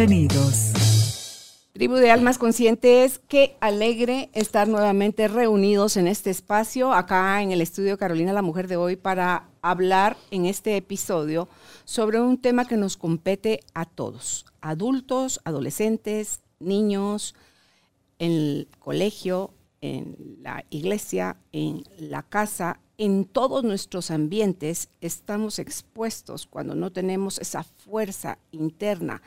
[0.00, 1.66] Bienvenidos.
[1.74, 7.60] Tribu de Almas Conscientes, qué alegre estar nuevamente reunidos en este espacio, acá en el
[7.60, 11.50] estudio Carolina la Mujer de hoy, para hablar en este episodio
[11.84, 17.34] sobre un tema que nos compete a todos, adultos, adolescentes, niños,
[18.18, 26.46] en el colegio, en la iglesia, en la casa, en todos nuestros ambientes estamos expuestos
[26.46, 29.20] cuando no tenemos esa fuerza interna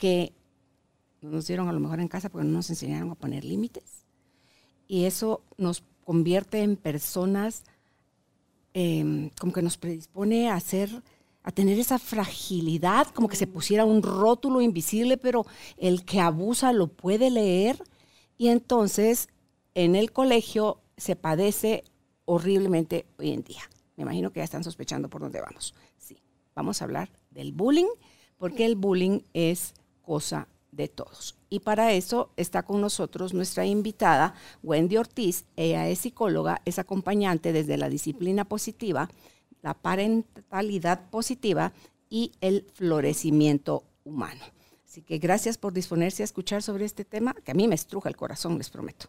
[0.00, 0.32] que
[1.20, 4.06] nos dieron a lo mejor en casa porque no nos enseñaron a poner límites.
[4.88, 7.62] Y eso nos convierte en personas
[8.72, 11.02] em, como que nos predispone a hacer
[11.42, 15.46] a tener esa fragilidad, como que se pusiera un rótulo invisible, pero
[15.78, 17.82] el que abusa lo puede leer
[18.36, 19.28] y entonces
[19.74, 21.84] en el colegio se padece
[22.26, 23.62] horriblemente hoy en día.
[23.96, 25.74] Me imagino que ya están sospechando por dónde vamos.
[25.96, 26.22] Sí,
[26.54, 27.88] vamos a hablar del bullying,
[28.36, 29.74] porque el bullying es
[30.10, 31.36] cosa de todos.
[31.50, 35.44] Y para eso está con nosotros nuestra invitada, Wendy Ortiz.
[35.54, 39.08] Ella es psicóloga, es acompañante desde la disciplina positiva
[39.62, 41.72] la parentalidad positiva
[42.08, 44.40] y el florecimiento humano.
[44.88, 48.08] Así que gracias por disponerse a escuchar sobre este tema, que a mí me estruja
[48.08, 49.06] el corazón, les prometo.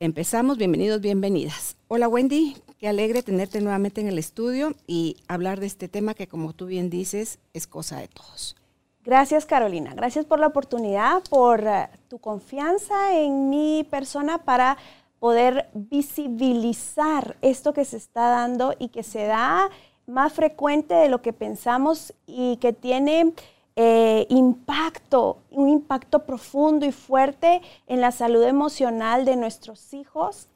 [0.00, 1.76] Empezamos, bienvenidos, bienvenidas.
[1.86, 6.26] Hola Wendy, qué alegre tenerte nuevamente en el estudio y hablar de este tema que
[6.26, 8.56] como tú bien dices es cosa de todos.
[9.04, 14.76] Gracias Carolina, gracias por la oportunidad, por uh, tu confianza en mi persona para
[15.18, 19.70] poder visibilizar esto que se está dando y que se da
[20.06, 23.32] más frecuente de lo que pensamos y que tiene
[23.74, 30.46] eh, impacto, un impacto profundo y fuerte en la salud emocional de nuestros hijos,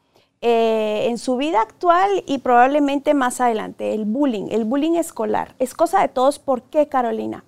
[0.41, 3.93] eh, en su vida actual y probablemente más adelante.
[3.95, 5.57] El bullying, el bullying escolar.
[5.59, 6.39] Es cosa de todos.
[6.39, 7.43] ¿Por qué, Carolina?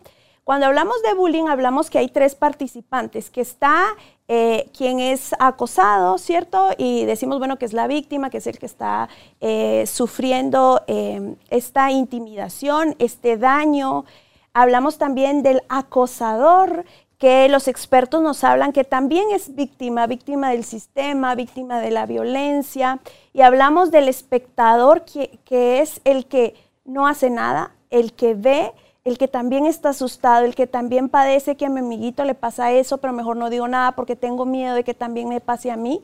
[0.49, 3.85] Cuando hablamos de bullying, hablamos que hay tres participantes, que está
[4.29, 6.71] eh, quien es acosado, ¿cierto?
[6.79, 9.11] Y decimos, bueno, que es la víctima, que es el que está
[9.43, 14.07] eh, sufriendo em, esta intimidación, este daño.
[14.55, 16.87] Hablamos también del acosador,
[17.19, 22.07] que los expertos nos hablan que también es víctima, víctima del sistema, víctima de la
[22.07, 23.01] violencia.
[23.35, 26.55] Y hablamos del espectador, que, que es el que
[26.87, 28.73] no hace nada, el que ve
[29.09, 32.73] el que también está asustado, el que también padece que a mi amiguito le pasa
[32.73, 35.77] eso, pero mejor no digo nada porque tengo miedo de que también me pase a
[35.77, 36.03] mí.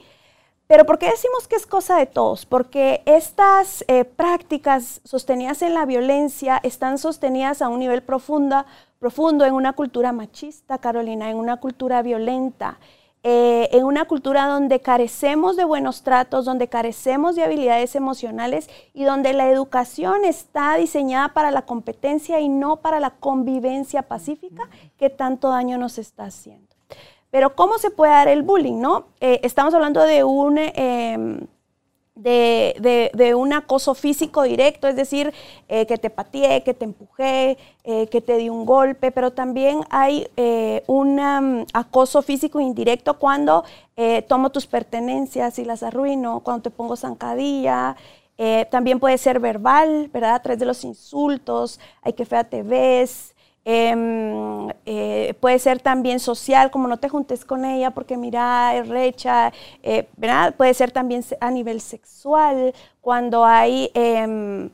[0.67, 2.47] Pero ¿por qué decimos que es cosa de todos?
[2.47, 8.65] Porque estas eh, prácticas sostenidas en la violencia están sostenidas a un nivel profunda,
[8.99, 12.79] profundo en una cultura machista, Carolina, en una cultura violenta.
[13.27, 19.05] Eh, en una cultura donde carecemos de buenos tratos, donde carecemos de habilidades emocionales y
[19.05, 24.69] donde la educación está diseñada para la competencia y no para la convivencia pacífica
[24.99, 26.69] que tanto daño nos está haciendo.
[27.31, 28.79] Pero ¿cómo se puede dar el bullying?
[28.79, 29.07] No?
[29.21, 30.59] Eh, estamos hablando de un...
[30.59, 31.47] Em,
[32.15, 35.33] de, un acoso físico directo, es decir,
[35.69, 39.81] eh, que te pateé, que te empujé, eh, que te di un golpe, pero también
[39.91, 43.65] hay eh, un um, acoso físico indirecto cuando
[44.27, 47.97] tomo tus pertenencias y las arruino, cuando te pongo zancadilla.
[48.71, 50.35] también puede ser verbal, ¿verdad?
[50.35, 53.34] A través de los insultos, hay que fea te ves,
[53.67, 58.89] Em, eh, puede ser también social, como no te juntes con ella porque mira, es
[58.89, 59.53] recha,
[59.83, 60.55] eh, ¿verdad?
[60.55, 64.69] Puede ser también a nivel sexual, cuando hay em,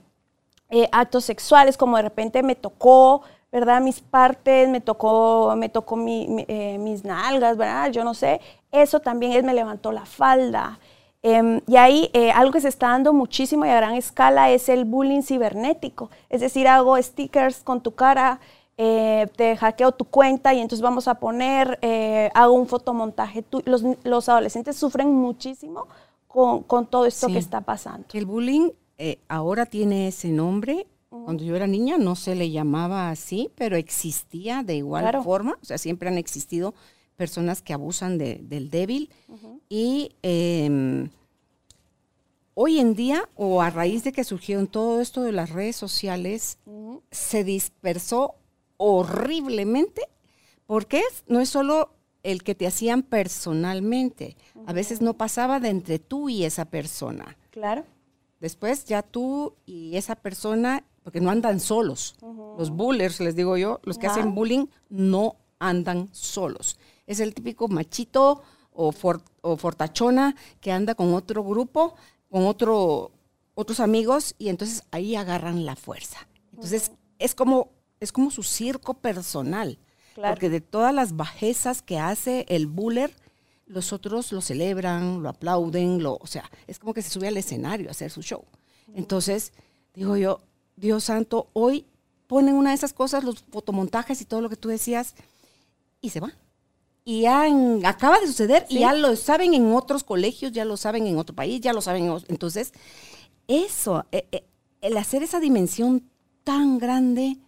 [0.70, 3.80] eh, actos sexuales, como de repente me tocó, ¿verdad?
[3.80, 7.90] Mis partes, me tocó, me tocó mis nalgas, ¿verdad?
[7.92, 8.40] Yo no sé.
[8.72, 10.78] Eso también es, me levantó la falda.
[11.22, 14.84] Em, y ahí algo que se está dando muchísimo y a gran escala es el
[14.84, 16.10] bullying cibernético.
[16.28, 18.40] Es decir, hago stickers con tu cara,
[18.82, 23.44] eh, te hackeo tu cuenta y entonces vamos a poner, eh, hago un fotomontaje.
[23.66, 25.86] los, adolescentes sufren muchísimo
[26.26, 28.06] con, todo esto que está pasando.
[28.14, 30.86] El bullying eh, ahora tiene ese nombre.
[31.10, 35.58] Cuando yo era niña no se le llamaba así, pero existía de igual forma.
[35.60, 36.72] O sea, siempre han existido
[37.16, 39.10] personas que abusan del débil.
[39.68, 41.10] Y em,
[42.54, 46.56] hoy en día, o a raíz de que surgieron todo esto de las redes sociales,
[47.10, 48.36] se dispersó
[48.82, 50.08] horriblemente,
[50.64, 51.92] porque es, no es solo
[52.22, 57.36] el que te hacían personalmente, a veces no pasaba de entre tú y esa persona.
[57.50, 57.84] Claro.
[58.40, 62.16] Después ya tú y esa persona, porque no andan solos.
[62.56, 66.78] Los bullers, les digo yo, los que hacen bullying no andan solos.
[67.06, 68.40] Es el típico machito
[68.72, 68.94] o,
[69.42, 71.96] o fortachona que anda con otro grupo,
[72.30, 73.12] con otro,
[73.54, 76.26] otros amigos, y entonces ahí agarran la fuerza.
[76.52, 79.78] Entonces es, como, es como su circo personal.
[80.16, 83.14] Porque de todas las bajezas que hace el buller,
[83.66, 87.36] los otros lo celebran, lo aplauden, lo, o sea, es como que se sube al
[87.36, 88.44] escenario a hacer su show.
[88.94, 89.52] Entonces,
[89.94, 90.40] digo yo,
[90.76, 91.86] Dios santo, hoy
[92.26, 95.14] ponen una de esas cosas, los fotomontajes y todo lo que tú decías,
[96.00, 96.32] y se va.
[97.04, 97.46] Y ya
[97.84, 101.34] acaba de suceder y ya lo saben en otros colegios, ya lo saben en otro
[101.34, 102.72] país, ya lo saben en Entonces,
[103.48, 104.44] eso, eh, eh,
[104.80, 106.10] el hacer esa dimensión
[106.44, 107.38] tan grande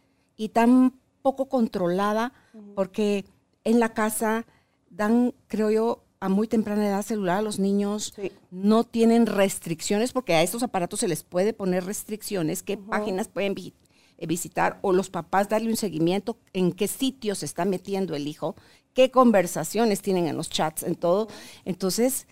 [0.42, 2.32] y tan poco controlada,
[2.74, 3.24] porque
[3.62, 4.44] en la casa
[4.90, 8.12] dan, creo yo, a muy temprana edad celular a los niños,
[8.50, 13.54] no tienen restricciones, porque a estos aparatos se les puede poner restricciones, qué páginas pueden
[13.56, 18.26] eh, visitar, o los papás darle un seguimiento, en qué sitios se está metiendo el
[18.26, 18.56] hijo,
[18.94, 21.28] qué conversaciones tienen en los chats, en todo.
[21.64, 22.26] Entonces,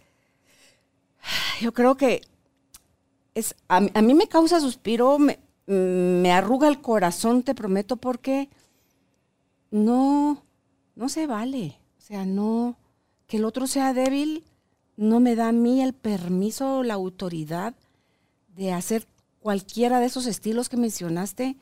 [1.60, 2.22] yo creo que
[3.36, 5.38] es, a, mí me causa suspiro, me,
[5.70, 8.48] me arruga el corazón, te prometo, porque
[9.70, 10.42] no,
[10.96, 11.78] no se vale.
[11.98, 12.76] O sea, no,
[13.28, 14.44] que el otro sea débil
[14.96, 17.74] no me da a mí el permiso o la autoridad
[18.56, 19.06] de hacer
[19.38, 21.56] cualquiera de esos estilos que mencionaste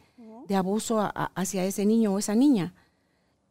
[0.49, 2.73] de abuso hacia ese niño o esa niña.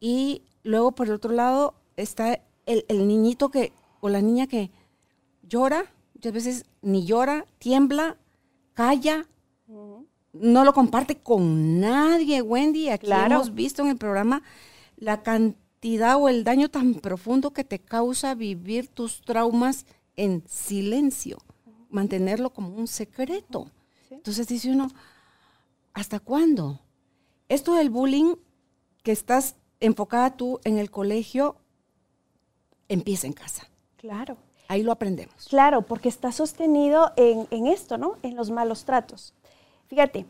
[0.00, 4.72] Y luego, por el otro lado, está el, niñito que, o la niña que
[5.42, 5.84] llora,
[6.14, 8.16] muchas veces ni llora, tiembla,
[8.74, 9.28] calla,
[10.40, 12.88] no lo comparte con nadie, Wendy.
[12.90, 14.42] Aquí hemos visto en el programa
[14.96, 19.86] la cantidad o el daño tan profundo que te causa vivir tus traumas
[20.16, 21.38] en silencio,
[21.90, 23.70] mantenerlo como un secreto.
[24.10, 24.88] Entonces dice uno,
[25.94, 26.80] ¿hasta cuándo?
[27.48, 28.34] Esto del bullying
[29.02, 31.56] que estás enfocada tú en el colegio,
[32.88, 33.68] empieza en casa.
[33.96, 34.36] Claro.
[34.66, 35.46] Ahí lo aprendemos.
[35.48, 38.18] Claro, porque está sostenido en, en esto, ¿no?
[38.22, 39.32] En los malos tratos.
[39.88, 40.26] Fíjate,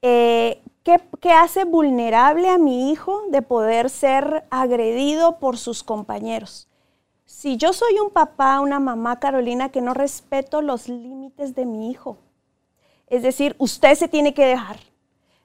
[0.00, 6.66] eh, ¿qué, hace vulnerable a mi hijo de poder ser agredido por sus compañeros?
[7.26, 11.90] Si yo soy un papá, una mamá, Carolina, que no respeto los límites de mi
[11.90, 12.16] hijo,
[13.06, 14.78] es decir, usted se tiene que dejar,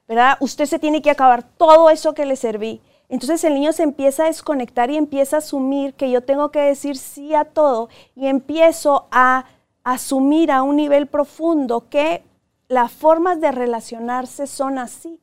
[0.08, 0.38] ¿verdad?
[0.40, 2.80] Usted se tiene que acabar todo eso que le serví.
[3.10, 6.60] Entonces el niño se empieza a desconectar y empieza a asumir que yo tengo que
[6.60, 9.44] decir sí a todo y empiezo a
[9.84, 12.22] asumir a un nivel profundo que
[12.68, 15.18] las formas de relacionarse son así,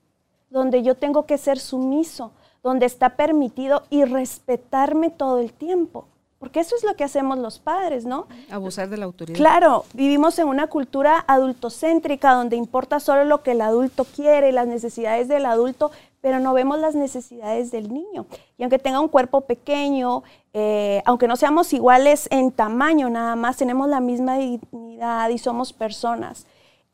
[0.49, 2.31] donde yo tengo que ser sumiso,
[2.63, 6.07] donde está permitido y respetarme todo el tiempo.
[6.39, 8.27] Porque eso es lo que hacemos los padres, ¿no?
[8.51, 9.37] Abusar de la autoridad.
[9.37, 14.67] Claro, vivimos en una cultura adultocéntrica donde importa solo lo que el adulto quiere, las
[14.67, 15.91] necesidades del adulto,
[16.21, 18.25] pero no vemos las necesidades del niño.
[18.57, 23.57] Y aunque tenga un cuerpo pequeño, eh, aunque no seamos iguales en tamaño nada más,
[23.57, 26.45] tenemos la misma dignidad y somos personas.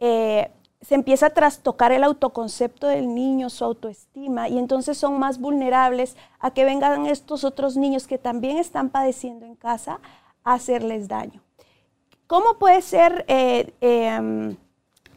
[0.01, 0.51] Eh,
[0.81, 6.17] se empieza a trastocar el autoconcepto del niño, su autoestima, y entonces son más vulnerables
[6.39, 9.99] a que vengan estos otros niños que también están padeciendo en casa
[10.43, 11.41] a hacerles daño.
[12.25, 14.57] ¿Cómo puede ser, eh, em,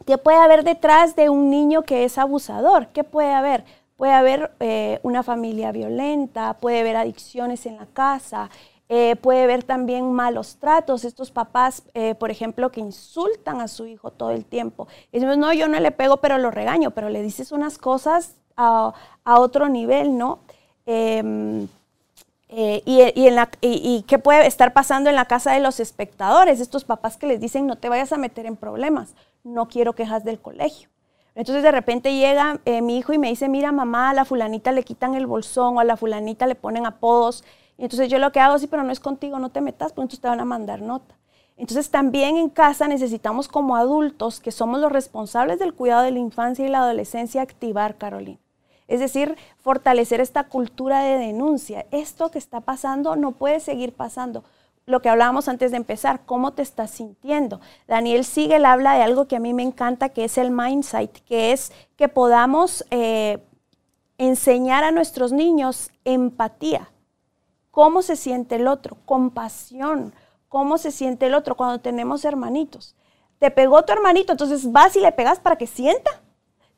[0.05, 2.89] qué puede haber detrás de un niño que es abusador?
[2.89, 3.65] ¿Qué puede haber?
[3.97, 8.51] Puede haber eh, una familia violenta, puede haber adicciones en la casa,
[8.87, 13.87] eh, puede haber también malos tratos, estos papás, eh, por ejemplo, que insultan a su
[13.87, 14.87] hijo todo el tiempo.
[15.11, 18.35] Y decimos, no, yo no le pego, pero lo regaño, pero le dices unas cosas
[18.55, 18.93] a,
[19.25, 20.39] otro nivel, ¿no?
[20.85, 21.67] Em,
[22.49, 26.59] eh, y, en la, y, qué puede estar pasando en la casa de los espectadores,
[26.59, 30.23] estos papás que les dicen, no te vayas a meter en problemas, no quiero quejas
[30.23, 30.89] del colegio.
[31.33, 34.83] Entonces de repente llega mi hijo y me dice, mira mamá, a la fulanita le
[34.83, 37.43] quitan el bolsón o a la fulanita le ponen apodos
[37.77, 40.03] y entonces yo lo que hago, sí, pero no es contigo, no te metas, porque
[40.03, 41.15] entonces te van a mandar nota.
[41.57, 46.19] Entonces también en casa necesitamos como adultos, que somos los responsables del cuidado de la
[46.19, 48.39] infancia y la adolescencia, activar, Carolina.
[48.87, 51.85] Es decir, fortalecer esta cultura de denuncia.
[51.91, 54.43] Esto que está pasando no puede seguir pasando.
[54.85, 57.59] Lo que hablábamos antes de empezar, ¿cómo te estás sintiendo?
[57.87, 61.51] Daniel Siegel habla de algo que a mí me encanta, que es el mindset, que
[61.51, 63.39] es que podamos eh,
[64.19, 66.89] enseñar a nuestros niños empatía
[67.75, 70.13] cómo se siente el otro, compasión,
[70.47, 72.95] cómo se siente el otro cuando tenemos hermanitos.
[73.37, 76.21] Te pegó tu hermanito, entonces vas y le pegas para que sienta.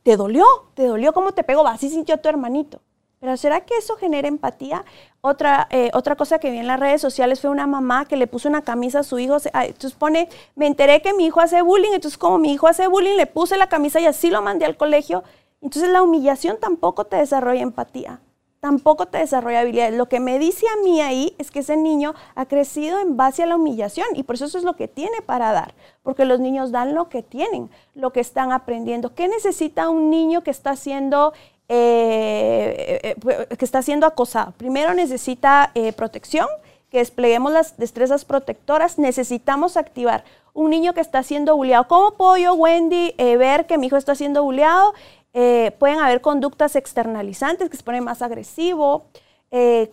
[0.02, 2.82] Te dolió, te dolió cómo te pegó, vas y sintió tu hermanito.
[3.20, 4.86] Pero ¿será que eso genera empatía?
[5.22, 8.26] Otra, eh, otra cosa que vi en las redes sociales fue una mamá que le
[8.26, 9.38] puso una camisa a su hijo.
[9.54, 13.18] Entonces pone, me enteré que mi hijo hace bullying, entonces como mi hijo hace bullying,
[13.18, 15.24] le puse la camisa y así lo mandé al colegio.
[15.62, 18.20] Entonces la humillación tampoco te desarrolla empatía,
[18.68, 19.96] tampoco te desarrolla habilidades.
[19.96, 23.44] Lo que me dice a mí ahí es que ese niño ha crecido en base
[23.44, 26.42] a la humillación y por eso eso es lo que tiene para dar, porque los
[26.42, 29.16] niños dan lo que tienen, lo que están aprendiendo.
[29.16, 31.32] ¿Qué necesita un niño que está haciendo
[31.70, 34.54] eh, eh, eh, que está siendo acosado.
[34.58, 36.48] Primero necesita protección,
[36.90, 38.98] que despleguemos las destrezas protectoras.
[38.98, 41.88] Necesitamos activar un niño que está siendo bulleado.
[41.88, 44.94] ¿Cómo puedo yo, Wendy, ver que mi hijo está siendo bulleado?
[45.32, 49.06] Pueden haber conductas externalizantes que se pone más agresivo,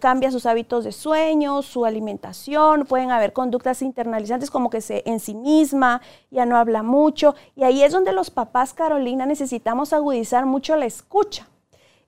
[0.01, 5.21] cambia sus hábitos de sueño, su alimentación, pueden haber conductas internalizantes como que se en
[5.21, 6.01] sí misma,
[6.31, 7.35] ya no habla mucho.
[7.57, 11.47] Y ahí es donde los papás, Carolina, necesitamos agudizar mucho la escucha.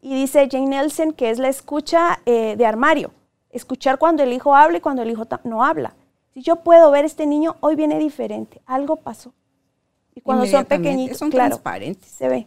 [0.06, 3.10] Y dice Jane Nelson que es la escucha eh, de armario,
[3.50, 5.94] escuchar cuando el hijo habla y cuando el hijo no habla.
[6.32, 9.32] Si yo puedo ver este niño, hoy viene diferente, algo pasó.
[10.14, 12.08] Y cuando son pequeñitos, son claro, transparentes.
[12.10, 12.46] Se ve.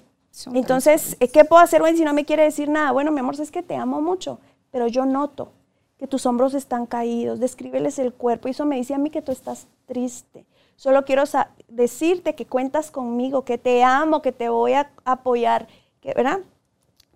[0.54, 2.92] Entonces, eh, ¿qué puedo hacer, hoy si no me quiere decir nada?
[2.92, 4.40] Bueno, mi amor, es que te amo mucho,
[4.72, 5.52] pero yo noto
[5.98, 8.48] que tus hombros están caídos, descríbeles el cuerpo.
[8.48, 10.46] Y eso me dice a mí que tú estás triste.
[10.78, 11.24] Solo quiero
[11.68, 15.68] decirte que cuentas conmigo, que te amo, que te voy a apoyar,
[16.00, 16.40] que, ¿verdad?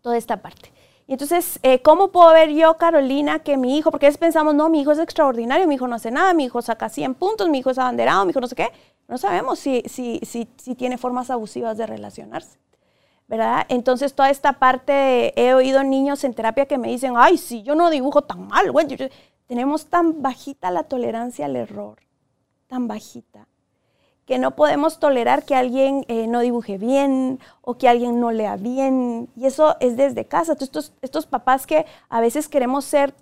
[0.02, 0.72] toda esta parte.
[1.08, 4.54] Y entonces, eh, ¿cómo puedo ver yo, Carolina, que mi hijo, porque a veces pensamos,
[4.54, 7.50] no, mi hijo es extraordinario, mi hijo no hace nada, mi hijo saca 100 puntos,
[7.50, 8.70] mi hijo es abanderado, mi hijo no sé qué.
[9.08, 12.58] No sabemos si, si, si, si tiene formas abusivas de relacionarse.
[13.28, 13.66] ¿Verdad?
[13.70, 17.76] Entonces, toda esta parte, he oído niños en terapia que me dicen, ay, sí, yo
[17.76, 18.96] no dibujo tan mal, bueno,
[19.48, 22.00] tenemos tan bajita la tolerancia al error,
[22.68, 23.48] tan bajita
[24.26, 28.56] que no podemos tolerar que alguien eh, no dibuje bien o que alguien no lea
[28.56, 29.30] bien.
[29.36, 30.56] Y eso es desde casa.
[30.60, 33.14] estos, estos papás que a veces queremos ser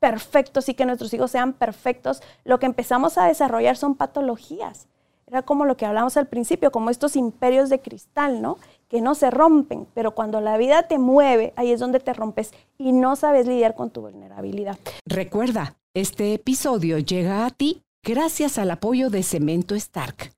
[0.00, 4.88] perfectos y que nuestros hijos sean perfectos, lo que empezamos a desarrollar son patologías.
[5.26, 8.58] Era como lo que hablamos al principio, como estos imperios de cristal, ¿no?
[8.90, 12.52] Que no se rompen, pero cuando la vida te mueve, ahí es donde te rompes
[12.76, 14.78] y no sabes lidiar con tu vulnerabilidad.
[15.06, 20.34] Recuerda, este episodio llega a ti gracias al apoyo de Cemento Stark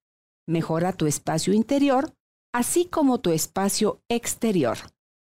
[0.46, 2.12] Mejora tu espacio interior,
[2.52, 4.76] así como tu espacio exterior.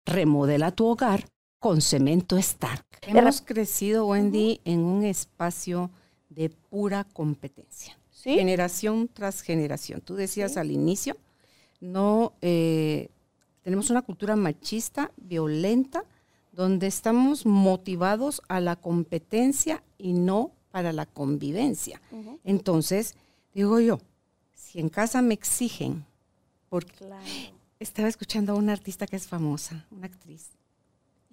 [0.05, 1.29] Remodela tu hogar
[1.61, 2.85] con cemento Stark.
[3.03, 5.91] Hemos crecido, Wendy, en un espacio
[6.29, 7.97] de pura competencia.
[8.11, 10.01] Generación tras generación.
[10.01, 11.17] Tú decías al inicio,
[11.81, 13.11] no eh,
[13.65, 16.05] tenemos una cultura machista, violenta,
[16.53, 22.01] donde estamos motivados a la competencia y no para la convivencia.
[22.45, 23.15] Entonces,
[23.55, 24.01] digo yo,
[24.53, 26.05] si en casa me exigen,
[26.69, 27.11] porque
[27.81, 30.51] estaba escuchando a una artista que es famosa, una actriz,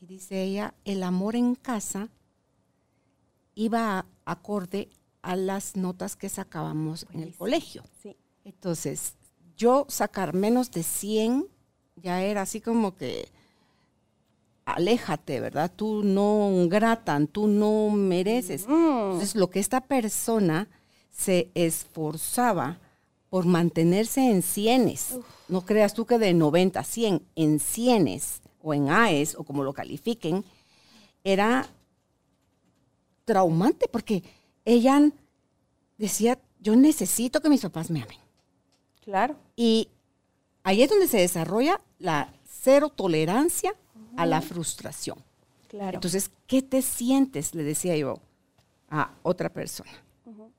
[0.01, 2.07] y dice ella, el amor en casa
[3.55, 4.89] iba acorde
[5.21, 7.83] a las notas que sacábamos en el colegio.
[8.45, 9.15] Entonces,
[9.57, 11.47] yo sacar menos de 100
[11.95, 13.29] ya era así como que
[14.65, 15.71] aléjate, ¿verdad?
[15.75, 18.63] Tú no gratan, tú no mereces.
[18.63, 20.67] Entonces, lo que esta persona
[21.11, 22.79] se esforzaba
[23.29, 25.15] por mantenerse en cienes.
[25.47, 29.63] No creas tú que de 90 a 100, en cienes o en AES o como
[29.63, 30.43] lo califiquen,
[31.23, 31.67] era
[33.25, 34.23] traumante porque
[34.65, 35.11] ella
[35.97, 38.17] decía, yo necesito que mis papás me amen.
[39.03, 39.35] Claro.
[39.55, 39.89] Y
[40.63, 43.73] ahí es donde se desarrolla la cero tolerancia
[44.17, 45.17] a la frustración.
[45.67, 45.95] Claro.
[45.95, 47.55] Entonces, ¿qué te sientes?
[47.55, 48.19] Le decía yo
[48.89, 49.91] a otra persona.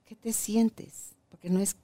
[0.04, 1.10] ¿Qué te sientes?
[1.30, 1.76] Porque no es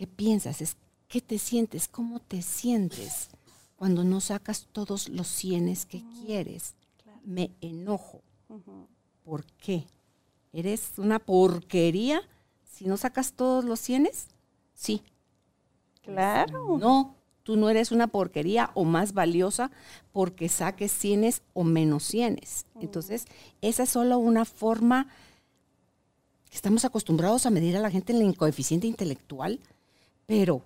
[0.00, 0.62] ¿Qué piensas?
[0.62, 0.78] Es
[1.08, 3.28] qué te sientes, cómo te sientes
[3.76, 6.74] cuando no sacas todos los cienes que quieres.
[7.22, 8.22] Me enojo.
[9.22, 9.84] ¿Por qué?
[10.54, 12.22] ¿Eres una porquería
[12.64, 14.28] si no sacas todos los cienes?
[14.72, 15.02] Sí.
[16.00, 16.78] Claro.
[16.78, 19.70] No, tú no eres una porquería o más valiosa
[20.12, 22.66] porque saques cienes o menos cienes.
[22.80, 23.26] Entonces,
[23.60, 25.08] esa es solo una forma
[26.48, 29.60] que estamos acostumbrados a medir a la gente en el coeficiente intelectual
[30.30, 30.62] pero,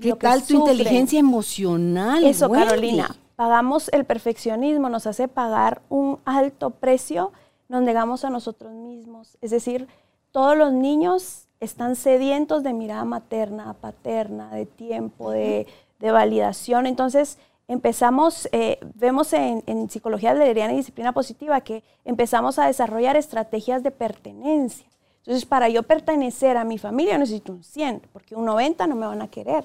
[0.00, 2.22] ¿qué tal tu inteligencia emocional?
[2.22, 3.16] Eso, Carolina.
[3.34, 7.32] Pagamos el perfeccionismo, nos hace pagar un alto precio,
[7.68, 9.36] nos negamos a nosotros mismos.
[9.40, 9.88] Es decir,
[10.30, 15.66] todos los niños están sedientos de mirada materna, paterna, de tiempo, de,
[16.00, 16.86] validación.
[16.86, 17.38] Entonces,
[17.68, 23.82] empezamos, eh, vemos en, en psicología adleriana y disciplina positiva que empezamos a desarrollar estrategias
[23.82, 24.86] de pertenencia.
[25.18, 29.06] Entonces, para yo pertenecer a mi familia necesito un 100, porque un 90 no me
[29.06, 29.64] van a querer.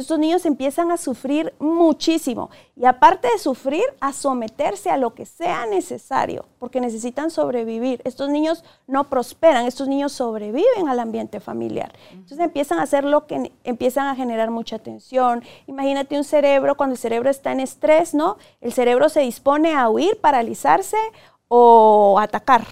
[0.00, 5.24] Estos niños empiezan a sufrir muchísimo y aparte de sufrir, a someterse a lo que
[5.24, 8.02] sea necesario, porque necesitan sobrevivir.
[8.04, 11.92] Estos niños no prosperan, estos niños sobreviven al ambiente familiar.
[12.10, 15.44] Entonces empiezan a hacer lo que empiezan a generar mucha tensión.
[15.68, 18.36] Imagínate un cerebro, cuando el cerebro está en estrés, ¿no?
[18.60, 20.98] El cerebro se dispone a huir, paralizarse
[21.46, 22.66] o atacar.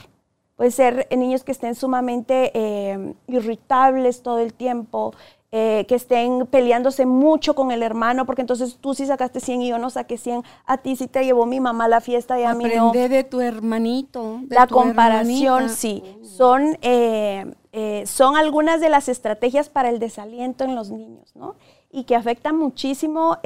[0.57, 5.14] Puede ser niños que estén sumamente eh, irritables todo el tiempo,
[5.54, 9.68] eh, que estén peleándose mucho con el hermano, porque entonces tú sí sacaste 100 y
[9.68, 12.44] yo no saqué 100, a ti sí te llevó mi mamá a la fiesta y
[12.44, 12.88] a mí no.
[12.88, 14.40] Aprende de tu hermanito.
[14.49, 16.02] la comparación, sí.
[16.23, 21.56] Son, eh, eh, son algunas de las estrategias para el desaliento en los niños, ¿no?
[21.90, 23.37] Y que afectan muchísimo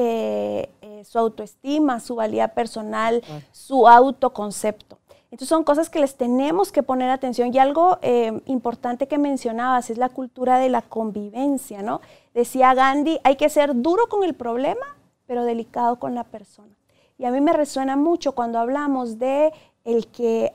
[1.02, 4.98] su autoestima, su valía personal, su autoconcepto.
[5.36, 7.52] Entonces son cosas que les tenemos que poner atención.
[7.52, 12.00] Y algo eh, importante que mencionabas es la cultura de la convivencia, ¿no?
[12.32, 16.74] Decía Gandhi, hay que ser duro con el problema, pero delicado con la persona.
[17.18, 19.52] Y a mí me resuena mucho cuando hablamos de
[19.84, 20.54] el que,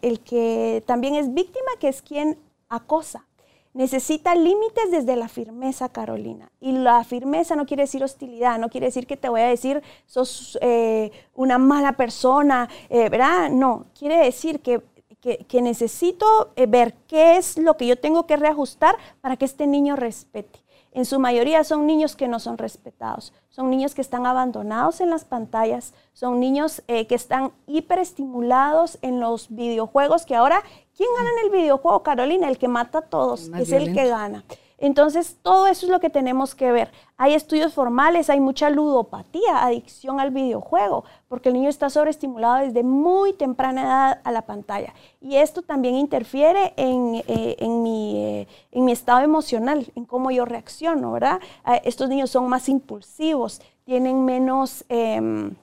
[0.00, 2.38] el que también es víctima, que es quien
[2.70, 3.26] acosa
[3.74, 6.50] necesita límites desde la firmeza, Carolina.
[6.60, 9.82] Y la firmeza no quiere decir hostilidad, no quiere decir que te voy a decir
[10.06, 13.50] sos eh, una mala persona, eh, ¿verdad?
[13.50, 14.82] No, quiere decir que,
[15.20, 19.66] que necesito eh, ver qué es lo que yo tengo que reajustar para que este
[19.66, 20.60] niño respete.
[20.94, 25.08] En su mayoría son niños que no son respetados, son niños que están abandonados en
[25.08, 30.62] las pantallas, son niños que están hiperestimulados en los videojuegos que ahora
[30.96, 32.48] ¿Quién gana en el videojuego, Carolina?
[32.48, 34.44] El que mata a todos, es el que gana.
[34.82, 36.90] Entonces, todo eso es lo que tenemos que ver.
[37.16, 42.82] Hay estudios formales, hay mucha ludopatía, adicción al videojuego, porque el niño está sobreestimulado desde
[42.82, 44.92] muy temprana edad a la pantalla.
[45.20, 51.12] Y esto también interfiere en, eh, eh, en, mi, estado emocional, en cómo yo reacciono,
[51.12, 51.38] ¿verdad?
[51.64, 55.54] Eh, estos niños son más impulsivos, tienen menos, em,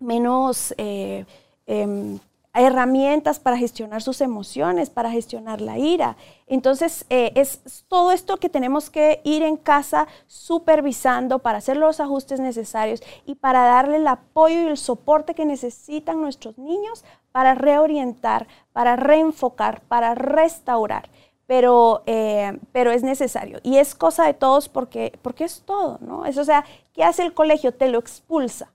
[0.00, 2.18] menos em,
[2.52, 6.16] herramientas para gestionar sus emociones, para gestionar la ira.
[6.46, 12.00] Entonces, eh, es todo esto que tenemos que ir en casa supervisando para hacer los
[12.00, 17.54] ajustes necesarios y para darle el apoyo y el soporte que necesitan nuestros niños para
[17.54, 21.08] reorientar, para reenfocar, para restaurar.
[21.46, 23.58] Pero, eh, pero es necesario.
[23.62, 26.24] Y es cosa de todos porque, porque es todo, ¿no?
[26.24, 27.74] Es, o sea, ¿qué hace el colegio?
[27.74, 28.70] Te lo expulsa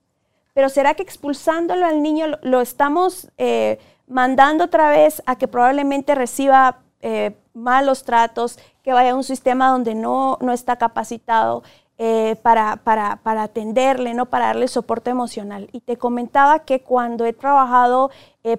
[0.55, 6.15] pero ¿será que expulsándolo al niño lo, estamos eh, mandando otra vez a que probablemente
[6.15, 11.61] reciba eh, malos tratos, que vaya a un sistema donde no, no está capacitado
[11.97, 14.27] eh, para, para, para, atenderle, ¿no?
[14.27, 15.67] para darle soporte emocional?
[15.73, 18.09] Y te comentaba que cuando he trabajado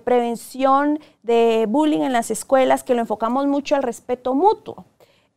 [0.04, 4.84] prevención de bullying en las escuelas, que lo enfocamos mucho al respeto mutuo.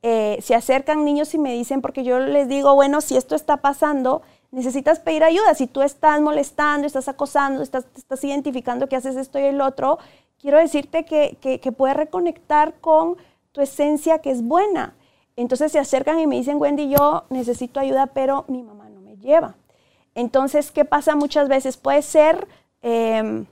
[0.02, 4.24] se acercan niños y me dicen, porque yo les digo, bueno, si esto está pasando,
[4.52, 5.54] necesitas pedir ayuda.
[5.56, 10.00] Si tú estás molestando, estás acosando, estás, estás identificando que haces esto y el otro,
[10.40, 13.18] quiero decirte que, que, puedes reconectar con
[13.52, 14.96] tu esencia que es buena.
[15.36, 19.18] Entonces se acercan y me dicen, Wendy, yo necesito ayuda, pero mi mamá no me
[19.18, 19.56] lleva.
[20.16, 21.78] Entonces, ¿qué pasa muchas veces?
[21.78, 22.48] Puede ser
[22.82, 23.46] em,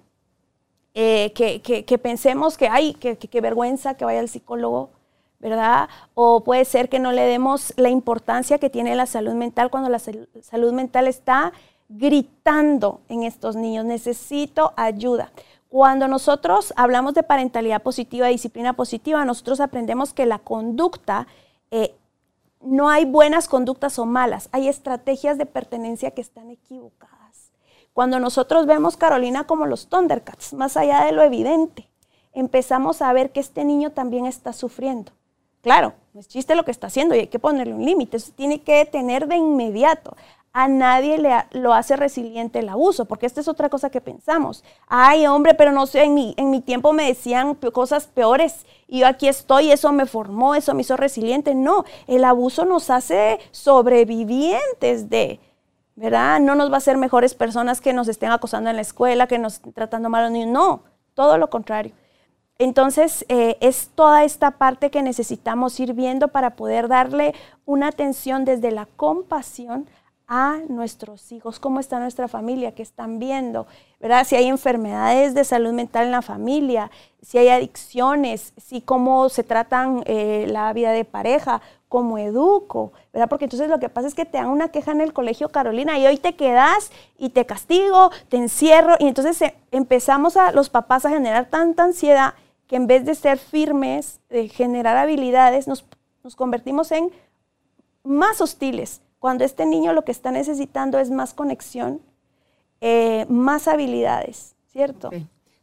[0.93, 4.89] eh, que, que, pensemos que, ay, qué vergüenza que vaya al psicólogo
[5.39, 5.89] ¿verdad?
[6.13, 9.89] O puede ser que no le demos la importancia que tiene la salud mental cuando
[9.89, 11.53] la salud mental está
[11.89, 15.31] gritando en estos niños, necesito ayuda.
[15.69, 21.27] Cuando nosotros hablamos de parentalidad positiva, disciplina positiva, nosotros aprendemos que la conducta,
[21.71, 21.95] eh,
[22.61, 27.51] no hay buenas conductas o malas, hay estrategias de pertenencia que están equivocadas.
[27.93, 31.89] Cuando nosotros vemos Carolina como los Thundercats, más allá de lo evidente,
[32.33, 35.11] empezamos a ver que este niño también está sufriendo.
[35.67, 38.17] Claro, es chiste lo que está haciendo y hay que ponerle un límite.
[38.37, 40.15] Tiene que tener de inmediato.
[40.53, 44.63] A nadie le lo hace resiliente el abuso, porque esta es otra cosa que pensamos.
[44.87, 48.99] Ay, hombre, pero no sé, en mi, en mi tiempo me decían cosas peores y
[48.99, 51.53] yo aquí estoy, eso me formó, eso me hizo resiliente.
[51.53, 55.41] No, el abuso nos hace sobrevivientes de,
[55.97, 56.39] ¿verdad?
[56.39, 59.37] No nos va a hacer mejores personas que nos estén acosando en la escuela, que
[59.37, 60.31] nos estén tratando mal.
[60.49, 61.91] No, todo lo contrario.
[62.59, 68.45] Entonces, eh, es toda esta parte que necesitamos ir viendo para poder darle una atención
[68.45, 69.87] desde la compasión
[70.27, 73.65] a nuestros hijos, cómo está nuestra familia, qué están viendo,
[74.01, 74.25] ¿verdad?
[74.25, 76.91] Si hay enfermedades de salud mental en la familia,
[77.21, 83.29] si hay adicciones, si cómo se tratan eh, la vida de pareja, cómo educo, ¿verdad?
[83.29, 85.97] Porque entonces lo que pasa es que te dan una queja en el colegio, Carolina,
[85.97, 90.69] y hoy te quedas y te castigo, te encierro, y entonces eh, empezamos a los
[90.69, 92.33] papás a generar tanta ansiedad
[92.67, 95.85] que en vez de ser firmes, de generar habilidades, nos,
[96.35, 97.09] convertimos en
[98.03, 102.01] más hostiles cuando este niño lo que está necesitando es más conexión,
[102.81, 105.09] eh, más habilidades, ¿cierto?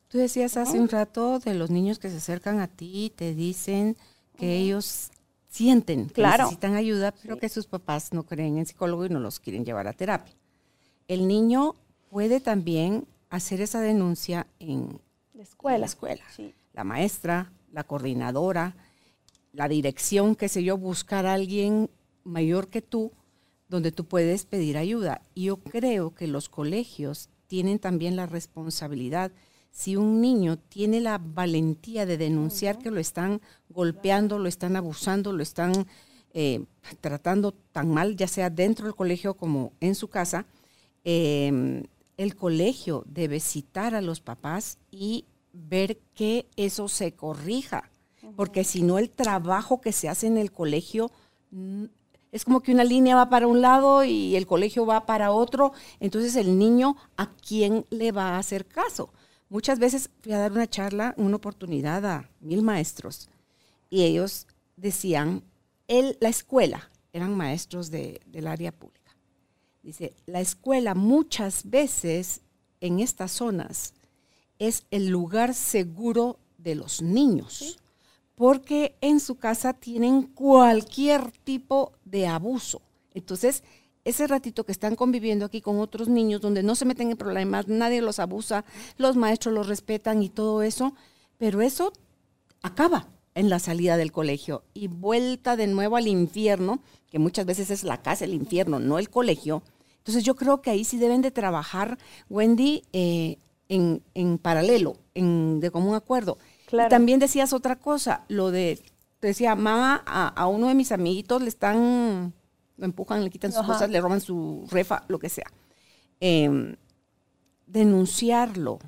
[0.08, 3.34] Tú decías hace un rato de los niños que se acercan a ti y te
[3.34, 3.96] dicen
[4.36, 5.10] que ellos
[5.48, 9.38] sienten que necesitan ayuda, pero que sus papás no creen en psicólogo y no los
[9.38, 10.34] quieren llevar a terapia.
[11.06, 11.74] El niño
[12.10, 15.00] puede también hacer esa denuncia en
[15.32, 15.78] la escuela.
[15.78, 16.22] La, escuela.
[16.74, 18.76] La maestra, la coordinadora,
[19.52, 21.88] la dirección, qué sé yo, buscar a alguien
[22.24, 23.12] mayor que tú
[23.68, 25.22] donde tú puedes pedir ayuda.
[25.34, 29.32] Y yo creo que los colegios tienen también la responsabilidad.
[29.70, 35.32] Si un niño tiene la valentía de denunciar que lo están golpeando, lo están abusando,
[35.32, 35.86] lo están
[36.32, 36.64] eh,
[37.00, 40.46] tratando tan mal, ya sea dentro del colegio como en su casa,
[41.04, 41.84] em,
[42.16, 47.90] el colegio debe citar a los papás y ver que eso se corrija,
[48.36, 51.10] porque si no el trabajo que se hace en el colegio
[52.32, 55.72] es como que una línea va para un lado y el colegio va para otro,
[56.00, 59.12] entonces el niño a quién le va a hacer caso.
[59.48, 63.28] Muchas veces fui a dar una charla, una oportunidad a mil maestros
[63.88, 65.44] y ellos decían,
[65.86, 69.14] el, la escuela, eran maestros del área pública.
[69.84, 72.40] Dice, la escuela muchas veces
[72.80, 73.94] en estas zonas
[74.58, 77.78] es el lugar seguro de los niños
[78.34, 82.82] porque en su casa tienen cualquier tipo de abuso.
[83.12, 83.62] Entonces,
[84.04, 87.68] ese ratito que están conviviendo aquí con otros niños, donde no se meten en problemas,
[87.68, 88.64] nadie los abusa,
[88.98, 90.94] los maestros los respetan y todo eso,
[91.38, 91.92] pero eso
[92.62, 97.70] acaba en la salida del colegio y vuelta de nuevo al infierno, que muchas veces
[97.70, 99.62] es la casa, el infierno, no el colegio.
[99.98, 105.60] Entonces yo creo que ahí sí deben de trabajar, Wendy, eh, en, en, paralelo, en,
[105.60, 106.38] de común acuerdo
[106.88, 108.80] también decías otra cosa, lo de,
[109.20, 112.32] decía, mamá, a, uno de mis amiguitos le están,
[112.76, 115.50] lo empujan, le quitan sus cosas, le roban su refa, lo que sea.
[116.20, 116.76] Em,
[117.66, 118.78] denunciarlo.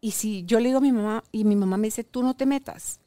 [0.00, 2.34] Y si yo le digo a mi mamá y mi mamá me dice, tú no
[2.34, 2.98] te metas.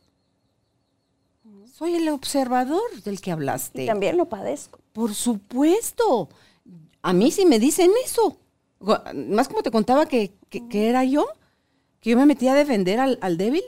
[1.65, 3.83] Soy el observador del que hablaste.
[3.83, 4.79] Y también lo padezco.
[4.93, 6.29] Por supuesto.
[7.01, 8.37] A mí sí me dicen eso.
[8.79, 10.33] Más como te contaba que,
[10.71, 11.25] era yo,
[11.99, 13.63] que yo me metía a defender al, al débil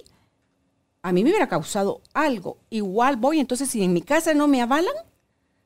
[1.08, 2.58] a mí me hubiera causado algo.
[2.70, 4.94] Igual voy, entonces si en mi casa no me avalan,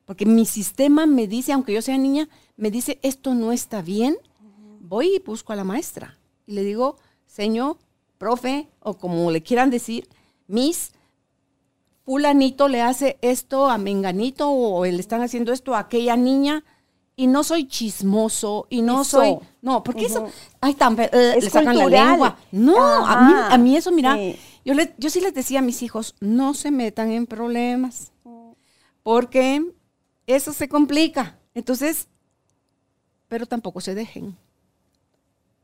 [0.04, 4.16] porque mi sistema me dice, aunque yo sea niña, me dice, esto no está bien,
[4.80, 6.16] voy y busco a la maestra.
[6.46, 7.76] Y le digo, señor,
[8.18, 10.08] profe, o como le quieran decir,
[10.46, 10.92] Miss,
[12.04, 16.62] fulanito le hace esto a menganito o le están haciendo esto a aquella niña
[17.22, 20.26] y no soy chismoso y no soy no porque eso
[20.60, 24.16] ay tan eh, le sacan la lengua no a mí, a mí eso mira
[24.64, 28.12] yo, yo sí les decía a mis hijos, no se metan en problemas,
[29.02, 29.62] porque
[30.26, 31.38] eso se complica.
[31.54, 32.08] Entonces,
[33.28, 34.36] pero tampoco se dejen.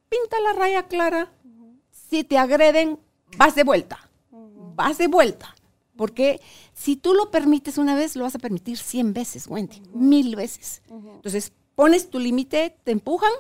[0.09, 1.31] Pinta la raya clara.
[1.91, 2.99] Si te agreden,
[3.37, 4.11] vas de vuelta.
[4.31, 5.55] Vas de vuelta.
[5.99, 6.41] Porque
[6.75, 10.81] si tú lo permites una vez, lo vas a permitir cien veces, Wendy, mil veces.
[10.89, 13.33] Entonces, pones tu límite, te empujan,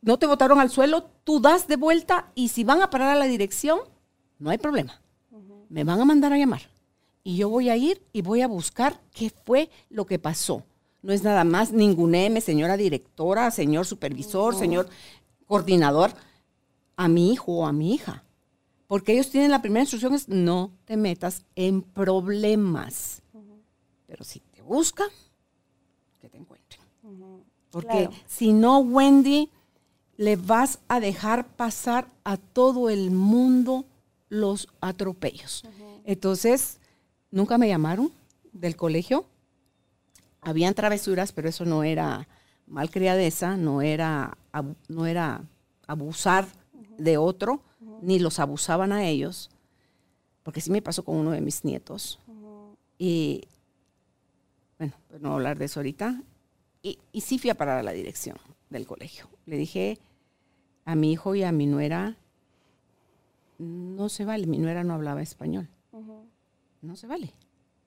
[0.00, 3.18] no te botaron al suelo, tú das de vuelta y si van a parar a
[3.18, 3.80] la dirección,
[4.38, 5.02] no hay problema.
[5.68, 6.62] Me van a mandar a llamar
[7.22, 10.64] y yo voy a ir y voy a buscar qué fue lo que pasó.
[11.02, 14.88] No es nada más ningún M, señora directora, señor supervisor, señor
[15.46, 16.14] coordinador,
[16.96, 18.24] a mi hijo o a mi hija.
[18.92, 23.22] Porque ellos tienen la primera instrucción es no te metas en problemas.
[24.06, 25.04] Pero si te busca,
[26.20, 26.82] que te encuentren.
[27.70, 29.48] Porque si no, Wendy,
[30.18, 33.86] le vas a dejar pasar a todo el mundo
[34.28, 35.64] los atropellos.
[36.04, 36.78] Entonces,
[37.30, 38.12] nunca me llamaron
[38.52, 39.24] del colegio.
[40.42, 42.28] Habían travesuras, pero eso no era
[42.66, 44.36] malcriadeza, no era,
[44.88, 45.48] no era
[45.86, 46.46] abusar
[46.98, 47.62] de otro,
[48.00, 49.50] ni los abusaban a ellos,
[50.42, 52.18] porque sí me pasó con uno de mis nietos.
[52.98, 53.48] Y,
[54.78, 56.22] bueno, pues no voy a hablar de eso ahorita.
[56.82, 58.36] Y, y sí fui a parar a la dirección
[58.70, 59.28] del colegio.
[59.46, 59.98] Le dije
[60.84, 62.16] a mi hijo y a mi nuera,
[63.58, 64.46] no se vale.
[64.46, 65.68] Mi nuera no hablaba español.
[66.80, 67.32] No se vale.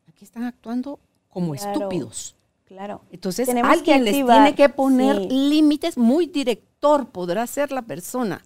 [0.08, 2.36] Aquí están actuando como estúpidos.
[2.65, 3.01] Claro.
[3.12, 5.97] Entonces alguien les tiene que poner límites.
[5.97, 8.41] Muy director podrá ser la persona,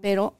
[0.00, 0.34] pero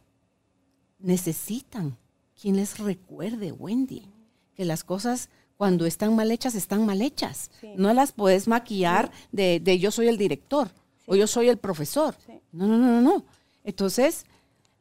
[1.03, 1.97] necesitan
[2.41, 4.09] quien les recuerde, Wendy,
[4.55, 7.51] que las cosas cuando están mal hechas están mal hechas.
[7.77, 10.71] No las puedes maquillar de, de, yo soy el director
[11.07, 12.17] o yo soy el profesor.
[12.51, 13.25] No, no, no, no, no.
[13.65, 14.25] Entonces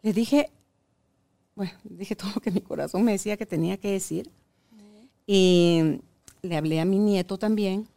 [0.01, 0.49] le dije,
[1.55, 4.31] bueno, dije todo lo que mi corazón me decía que tenía que decir.
[5.27, 5.99] Y
[6.41, 7.87] le hablé a mi nieto también.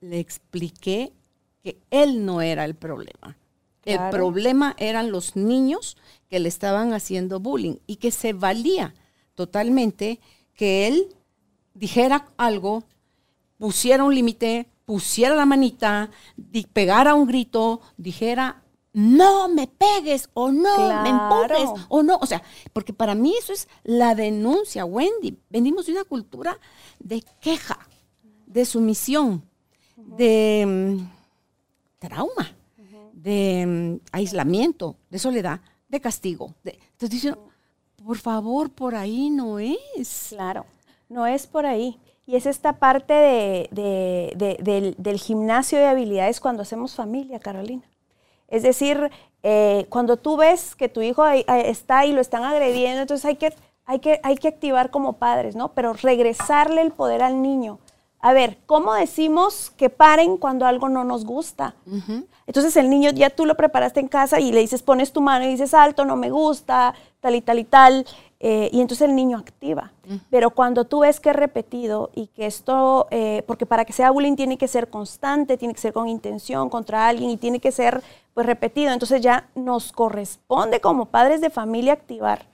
[0.00, 1.12] le expliqué
[1.62, 3.36] que él no era el problema.
[3.84, 5.96] El problema eran los niños
[6.30, 8.94] que le estaban haciendo bullying y que se valía
[9.34, 10.20] totalmente
[10.54, 11.08] que él
[11.74, 12.84] dijera algo,
[13.58, 16.10] pusiera un límite, pusiera la manita,
[16.72, 18.62] pegara un grito, dijera,
[18.92, 22.18] no me pegues o no me empujes o no.
[22.20, 25.38] O sea, porque para mí eso es la denuncia, Wendy.
[25.48, 26.58] Venimos de una cultura
[26.98, 27.78] de queja,
[28.46, 29.44] de sumisión,
[29.96, 32.56] de mm, trauma,
[33.12, 36.54] de mm, aislamiento, de soledad, de castigo.
[36.64, 37.40] de- entonces diciendo,
[38.04, 40.26] por favor, por ahí no es.
[40.30, 40.64] Claro,
[41.08, 41.98] no es por ahí.
[42.26, 47.40] Y es esta parte de- de- de- del, del gimnasio de habilidades cuando hacemos familia,
[47.40, 47.82] Carolina.
[48.48, 49.10] Es decir,
[49.42, 53.52] eh, cuando tú ves que tu hijo está y lo están agrediendo, entonces hay que,
[53.84, 55.72] hay, que, hay que activar como padres, ¿no?
[55.72, 57.78] Pero regresarle el poder al niño.
[58.22, 61.74] A ver, ¿cómo decimos que paren cuando algo no nos gusta?
[62.46, 65.44] Entonces el niño ya tú lo preparaste en casa y le dices, pones tu mano
[65.44, 68.06] y dices, alto, no me gusta, tal y tal y tal.
[68.42, 69.92] eh, y entonces el niño activa.
[70.30, 74.10] Pero cuando tú ves que es repetido y que esto, eh, porque para que sea
[74.10, 77.70] bullying tiene que ser constante, tiene que ser con intención contra alguien y tiene que
[77.70, 78.02] ser
[78.34, 82.46] pues repetido, entonces ya nos corresponde como padres de familia activar.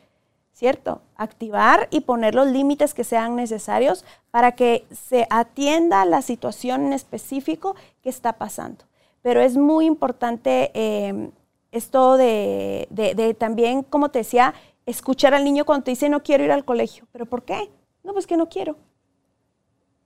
[0.57, 1.03] ¿Cierto?
[1.17, 6.93] Activar y poner los límites que sean necesarios para que se atienda la situación en
[6.95, 8.87] específico que está pasando.
[9.21, 11.29] Pero es muy importante eh,
[11.73, 14.55] esto de, de- también, como te decía,
[14.87, 17.05] escuchar al niño cuando te dice no quiero ir al colegio.
[17.13, 17.69] ¿Pero por qué?
[18.03, 18.77] No, pues que no quiero.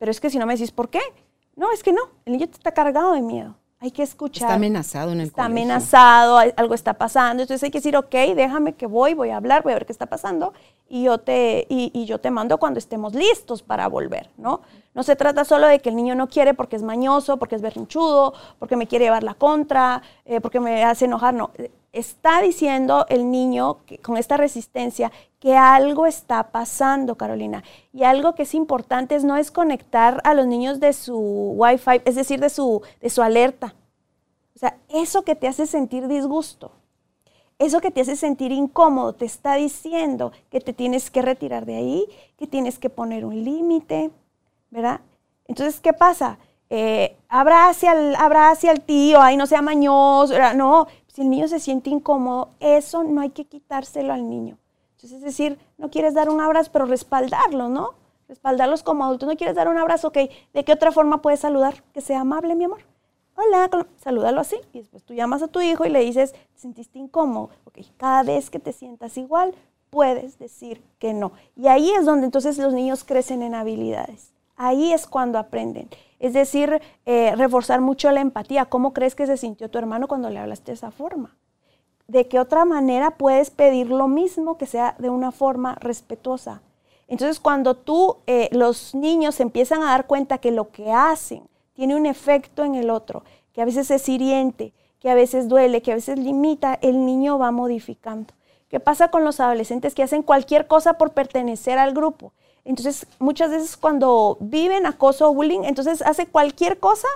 [0.00, 1.00] Pero es que si no me decís por qué,
[1.54, 3.54] no, es que no, el niño está cargado de miedo.
[3.82, 4.42] Hay que escuchar.
[4.42, 5.62] Está amenazado en el Está colegio.
[5.64, 7.42] amenazado, algo está pasando.
[7.42, 9.92] Entonces hay que decir, ok, déjame que voy, voy a hablar, voy a ver qué
[9.92, 10.52] está pasando
[10.88, 14.60] y yo te, y, y yo te mando cuando estemos listos para volver, ¿no?
[14.92, 17.62] No se trata solo de que el niño no quiere porque es mañoso, porque es
[17.62, 21.50] berrinchudo, porque me quiere llevar la contra, eh, porque me hace enojar, no.
[21.92, 27.62] Está diciendo el niño con esta resistencia que algo está pasando, Carolina.
[27.92, 31.18] Y algo que es importante es no desconectar a los niños de su
[31.56, 33.74] Wi-Fi, es decir, de su, de su alerta.
[34.56, 36.72] O sea, eso que te hace sentir disgusto,
[37.58, 41.76] eso que te hace sentir incómodo, te está diciendo que te tienes que retirar de
[41.76, 44.10] ahí, que tienes que poner un límite,
[44.70, 45.00] ¿verdad?
[45.46, 46.38] Entonces, ¿qué pasa?
[46.68, 50.54] Eh, abrace, al, tío, ay, no sea mañoso, ¿verdad?
[50.54, 54.58] no, si el niño se siente incómodo, eso no hay que quitárselo al niño.
[54.92, 57.94] Entonces, es decir, no quieres dar un abrazo, pero respaldarlo, ¿no?
[58.28, 59.28] Respaldarlos como adultos.
[59.28, 60.18] No quieres dar un abrazo, ok,
[60.52, 61.82] ¿de qué otra forma puedes saludar?
[61.92, 62.82] Que sea amable, mi amor.
[63.34, 64.56] Hola, salúdalo así.
[64.72, 67.50] Y después tú llamas a tu hijo y le dices, ¿te sentiste incómodo?
[67.64, 69.54] Ok, cada vez que te sientas igual,
[69.88, 71.32] puedes decir que no.
[71.56, 74.32] Y ahí es donde entonces los niños crecen en habilidades.
[74.62, 75.88] Ahí es cuando aprenden.
[76.18, 78.66] Es decir, eh, reforzar mucho la empatía.
[78.66, 81.34] ¿Cómo crees que se sintió tu hermano cuando le hablaste de esa forma?
[82.08, 86.60] ¿De qué otra manera puedes pedir lo mismo que sea de una forma respetuosa?
[87.08, 91.96] Entonces, cuando tú, eh, los niños empiezan a dar cuenta que lo que hacen tiene
[91.96, 95.92] un efecto en el otro, que a veces es hiriente, que a veces duele, que
[95.92, 98.34] a veces limita, el niño va modificando.
[98.68, 102.34] ¿Qué pasa con los adolescentes que hacen cualquier cosa por pertenecer al grupo?
[102.64, 107.08] Entonces, muchas veces cuando viven acoso o bullying, entonces hace cualquier cosa,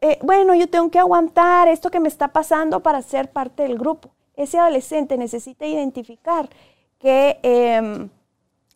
[0.00, 3.78] eh, bueno, yo tengo que aguantar esto que me está pasando para ser parte del
[3.78, 4.10] grupo.
[4.34, 6.48] Ese adolescente necesita identificar
[6.98, 8.08] que em,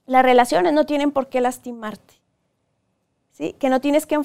[0.07, 2.15] las relaciones no tienen por qué lastimarte.
[3.33, 3.55] ¿sí?
[3.55, 4.17] Que no tienes que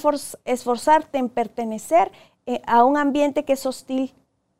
[0.45, 2.11] esforzarte en pertenecer
[2.45, 4.13] eh, a un ambiente que es hostil,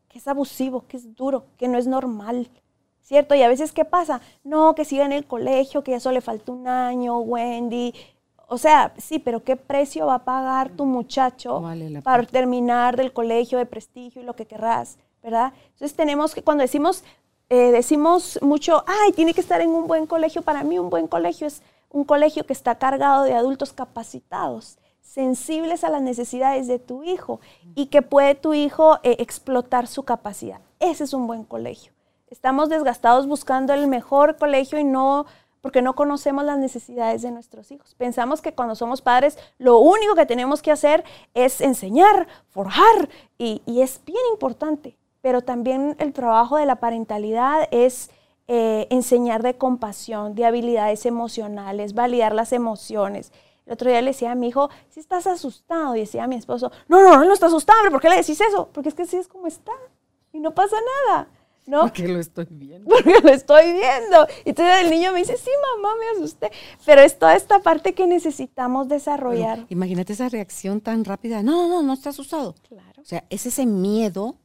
[0.10, 2.50] que es abusivo, que es duro, que no es normal.
[3.12, 3.36] ¿Cierto?
[3.36, 4.22] Y a veces, ¿qué pasa?
[4.46, 7.94] No, que siga en el colegio, que ya solo le falta un año, Wendy.
[8.48, 13.12] O sea, sí, pero ¿qué precio va a pagar tu muchacho vale para terminar del
[13.12, 15.52] colegio de prestigio y lo que querrás, ¿verdad?
[15.74, 17.04] Entonces tenemos que, cuando decimos,
[17.50, 21.08] eh, decimos mucho, ay, tiene que estar en un buen colegio, para mí un buen
[21.08, 26.80] colegio es un colegio que está cargado de adultos capacitados, sensibles a las necesidades de
[26.80, 27.42] tu hijo
[27.76, 30.62] y que puede tu hijo eh, explotar su capacidad.
[30.80, 31.92] Ese es un buen colegio.
[32.32, 35.26] Estamos desgastados buscando el mejor colegio y no
[35.60, 37.94] porque no conocemos las necesidades de nuestros hijos.
[37.96, 43.62] Pensamos que cuando somos padres lo único que tenemos que hacer es enseñar, forjar y,
[43.66, 48.10] y es bien importante, pero también el trabajo de la parentalidad es
[48.48, 53.34] eh, enseñar de compasión, de habilidades emocionales, validar las emociones.
[53.66, 56.36] El otro día le decía a mi hijo, si estás asustado, y decía a mi
[56.36, 58.70] esposo, no, no, él no está asustado, ¿por qué le decís eso?
[58.72, 59.74] Porque es que así es como está
[60.32, 61.28] y no pasa nada.
[61.66, 61.82] ¿No?
[61.82, 62.90] Porque lo estoy viendo.
[62.90, 64.28] Porque lo estoy viendo.
[64.46, 66.52] Y entonces el niño me dice, sí, mamá, me asusté.
[66.86, 69.66] Pero es toda esta parte que necesitamos desarrollar.
[69.70, 71.44] imagínate esa reacción tan rápida.
[71.44, 72.56] No, no, no, no está asustado.
[72.68, 73.02] Claro.
[73.02, 74.36] O sea, es ese miedo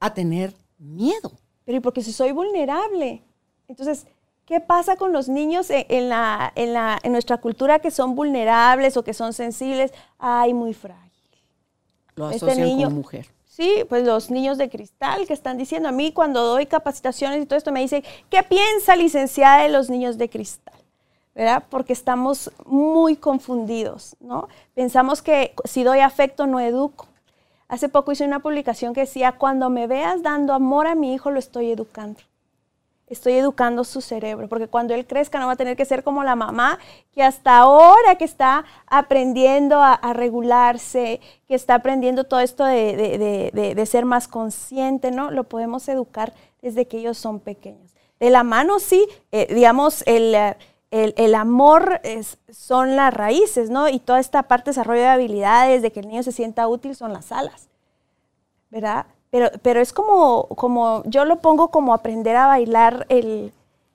[0.00, 1.32] a tener miedo.
[1.64, 3.22] Pero ¿y porque si soy vulnerable?
[3.66, 4.06] Entonces,
[4.46, 8.96] ¿qué pasa con los niños en, la, en, la, en nuestra cultura que son vulnerables
[8.96, 9.92] o que son sensibles?
[10.18, 11.12] Ay, muy frágil.
[12.16, 13.26] Lo este asocian niño, con mujer.
[13.58, 17.46] Sí, pues los niños de cristal que están diciendo a mí cuando doy capacitaciones y
[17.46, 20.76] todo esto me dicen, ¿qué piensa licenciada de los niños de cristal?
[21.34, 21.64] ¿verdad?
[21.68, 24.46] Porque estamos muy confundidos, ¿no?
[24.76, 27.08] Pensamos que si doy afecto no educo.
[27.66, 31.32] Hace poco hice una publicación que decía, cuando me veas dando amor a mi hijo,
[31.32, 32.20] lo estoy educando.
[33.08, 36.24] Estoy educando su cerebro, porque cuando él crezca no va a tener que ser como
[36.24, 36.78] la mamá
[37.14, 44.04] que hasta ahora que está aprendiendo a, regularse, que está aprendiendo todo esto de, ser
[44.04, 45.30] más consciente, ¿no?
[45.30, 47.94] Lo podemos educar desde que ellos son pequeños.
[48.20, 50.36] De la mano, sí, eh, digamos, el,
[50.90, 52.02] el, amor
[52.50, 53.88] son las raíces, ¿no?
[53.88, 56.94] Y toda esta parte de desarrollo de habilidades, de que el niño se sienta útil,
[56.94, 57.68] son las alas,
[58.70, 59.06] ¿verdad?
[59.30, 63.52] Pero, pero es como, como, yo lo pongo como aprender a bailar el,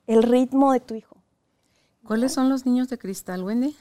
[0.08, 1.16] ritmo de tu hijo.
[2.06, 3.76] ¿Cuáles son los niños de cristal, Wendy?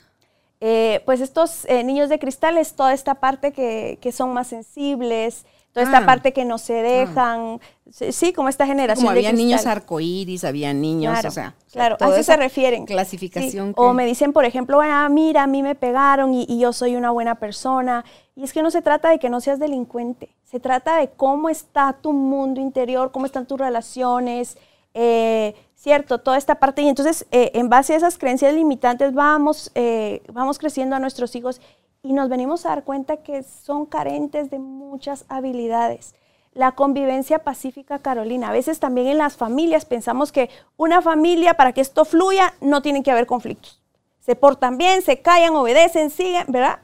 [0.60, 4.46] Eh, pues estos eh, niños de cristal es toda esta parte que, que son más
[4.46, 6.06] sensibles, toda esta ah.
[6.06, 6.82] parte que no se ah.
[6.82, 9.06] dejan, sí, como esta generación.
[9.06, 11.54] Como había niños arcoíris, había niños, claro, o sea.
[11.72, 12.84] Claro, a eso se refieren.
[12.84, 13.72] Clasificación.
[13.76, 17.10] O me dicen, por ejemplo, ah, mira, a mí me pegaron y, yo soy una
[17.10, 18.04] buena persona.
[18.36, 21.48] Y es que no se trata de que no seas delincuente, se trata de cómo
[21.48, 24.56] está tu mundo interior, cómo están tus relaciones,
[24.94, 26.18] eh, ¿cierto?
[26.18, 26.82] Toda esta parte.
[26.82, 31.34] Y entonces, eh, en base a esas creencias limitantes, vamos, eh, vamos creciendo a nuestros
[31.34, 31.60] hijos
[32.02, 36.14] y nos venimos a dar cuenta que son carentes de muchas habilidades.
[36.52, 38.48] La convivencia pacífica, Carolina.
[38.48, 42.82] A veces también en las familias pensamos que una familia, para que esto fluya, no
[42.82, 43.80] tiene que haber conflictos.
[44.20, 46.80] Se portan bien, se callan, obedecen, siguen, ¿verdad?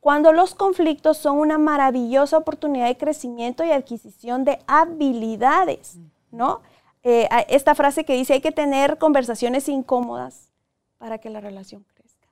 [0.00, 5.98] Cuando los conflictos son una maravillosa oportunidad de crecimiento y adquisición de habilidades,
[6.30, 6.62] ¿no?
[7.02, 10.48] Eh, esta frase que dice hay que tener conversaciones incómodas
[10.98, 12.28] para que la relación crezca.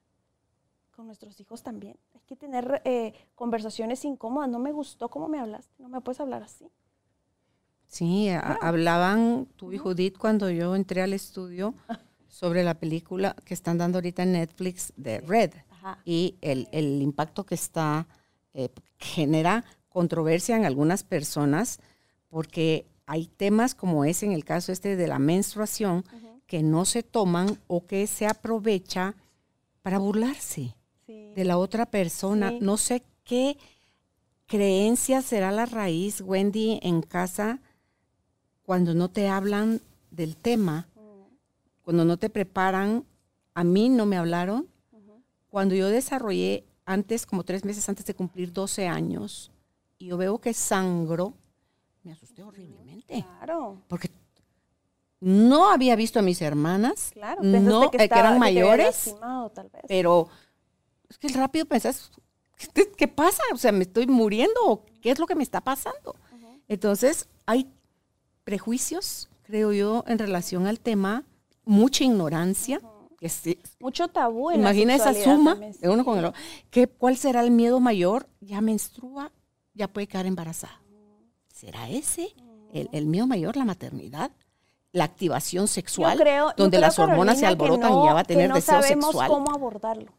[0.96, 4.48] Con nuestros hijos también que tener eh, conversaciones incómodas.
[4.48, 6.70] No me gustó cómo me hablaste, no me puedes hablar así.
[7.86, 11.74] Sí, hablaban tú y Judith cuando yo entré al estudio
[12.28, 15.52] sobre la película que están dando ahorita en Netflix de Red
[16.04, 16.66] y el,
[17.02, 18.08] impacto que está,
[18.54, 21.78] eh, genera controversia en algunas personas
[22.28, 26.04] porque hay temas como es en el caso este de la menstruación
[26.46, 29.14] que no se toman o que se aprovecha
[29.82, 30.74] para burlarse
[31.06, 32.52] de la otra persona.
[32.60, 33.56] No sé qué
[34.46, 37.60] creencia será la raíz, Wendy, en casa
[38.62, 40.88] cuando no te hablan del tema,
[41.82, 43.04] cuando no te preparan.
[43.54, 44.68] A mí no me hablaron.
[45.48, 49.52] Cuando yo desarrollé antes, como tres meses antes de cumplir 12 años,
[49.98, 51.34] y yo veo que sangro,
[52.02, 53.22] me asusté horriblemente.
[53.22, 53.80] Claro.
[53.86, 54.10] Porque
[55.20, 59.14] no había visto a mis hermanas, claro, no, que, eran mayores,
[59.86, 60.28] pero
[61.08, 62.10] es que rápido pensás,
[62.96, 63.42] ¿qué, pasa?
[63.52, 66.16] O sea, ¿me estoy muriendo o qué es lo que me está pasando?
[66.68, 67.70] Entonces, hay
[68.44, 71.24] prejuicios, creo yo, en relación al tema,
[71.64, 72.80] mucha ignorancia.
[73.80, 76.38] Mucho tabú en Imagina esa suma de uno con el otro.
[76.70, 78.28] ¿Qué, ¿Cuál será el miedo mayor?
[78.40, 79.32] Ya menstrua,
[79.72, 80.82] ya puede quedar embarazada.
[81.48, 82.34] ¿Será ese
[82.74, 84.30] el, el miedo mayor, la maternidad?
[84.94, 86.22] la activación sexual,
[86.56, 89.00] donde las hormonas se alborotan y ya va a tener deseo sexual.
[89.00, 90.12] No sabemos cómo abordarlo.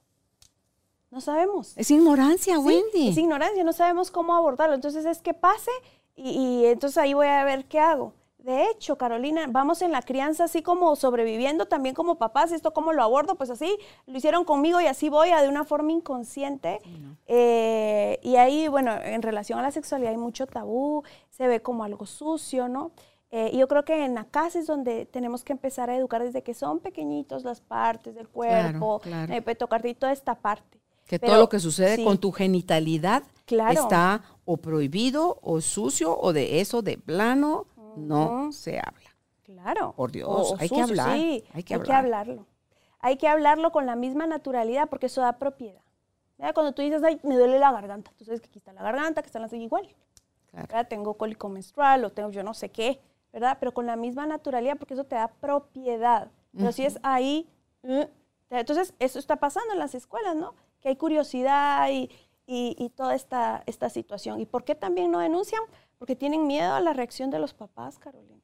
[1.16, 1.72] No sabemos.
[1.78, 3.08] Es ignorancia, Wendy.
[3.08, 4.76] Es ignorancia, no sabemos cómo abordarlo.
[4.76, 5.72] Entonces es que pase
[6.14, 8.12] y, entonces ahí voy a ver qué hago.
[8.38, 12.52] De hecho, Carolina, vamos en la crianza así como sobreviviendo también como papás.
[12.52, 15.64] Esto cómo lo abordo, pues así lo hicieron conmigo y así voy a de una
[15.64, 16.82] forma inconsciente.
[17.28, 21.86] Eh, y ahí, bueno, en relación a la sexualidad hay mucho tabú, se ve como
[21.86, 22.92] algo sucio, ¿no?
[23.32, 26.22] Eh, y yo creo que en la casa es donde tenemos que empezar a educar
[26.22, 29.56] desde que son pequeñitos las partes del cuerpo, claro, claro.
[29.56, 30.85] tocarte y toda esta parte.
[31.06, 36.62] Que todo lo que sucede con tu genitalidad está o prohibido o sucio o de
[36.62, 39.16] eso de plano no se habla.
[39.44, 39.94] Claro.
[39.96, 41.16] Por Dios, hay que hablar.
[41.16, 42.48] Sí, hay, que, hablarlo.
[43.00, 45.82] Hay que hablarlo con la misma naturalidad porque eso da propiedad.
[46.54, 49.22] Cuando tú dices, ay, me duele la garganta, tú sabes que aquí está la garganta,
[49.22, 49.88] que está la igual.
[50.48, 50.88] Claro.
[50.88, 53.00] Tengo cólico menstrual o tengo yo no sé qué,
[53.32, 53.58] ¿verdad?
[53.60, 56.32] Pero con la misma naturalidad porque eso te da propiedad.
[56.58, 57.50] Pero si es ahí,
[57.84, 58.06] uh,
[58.50, 60.56] entonces eso está pasando en las escuelas, ¿no?
[60.86, 62.12] Que hay curiosidad y,
[62.46, 64.40] y, toda esta, esta situación.
[64.40, 65.64] ¿Y por qué también no denuncian?
[65.98, 68.40] Porque tienen miedo a la reacción de los papás, Carolina.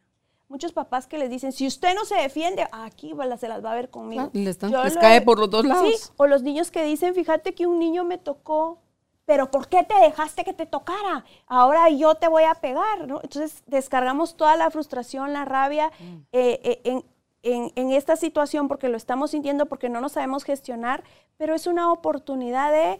[0.48, 3.76] muchos papás que les dicen, si usted no se defiende, aquí se las va a
[3.76, 4.32] ver conmigo.
[4.34, 5.88] les, cae por los dos lados.
[5.88, 8.80] Sí, o los niños que dicen, fíjate que un niño me tocó,
[9.26, 11.24] pero ¿por qué te dejaste que te tocara?
[11.46, 13.20] Ahora yo te voy a pegar, ¿no?
[13.22, 16.18] Entonces descargamos toda la frustración, la rabia mm.
[16.32, 17.06] eh, eh, en,
[17.44, 21.04] esta situación porque lo estamos sintiendo, porque no nos sabemos gestionar,
[21.38, 23.00] pero es una oportunidad de,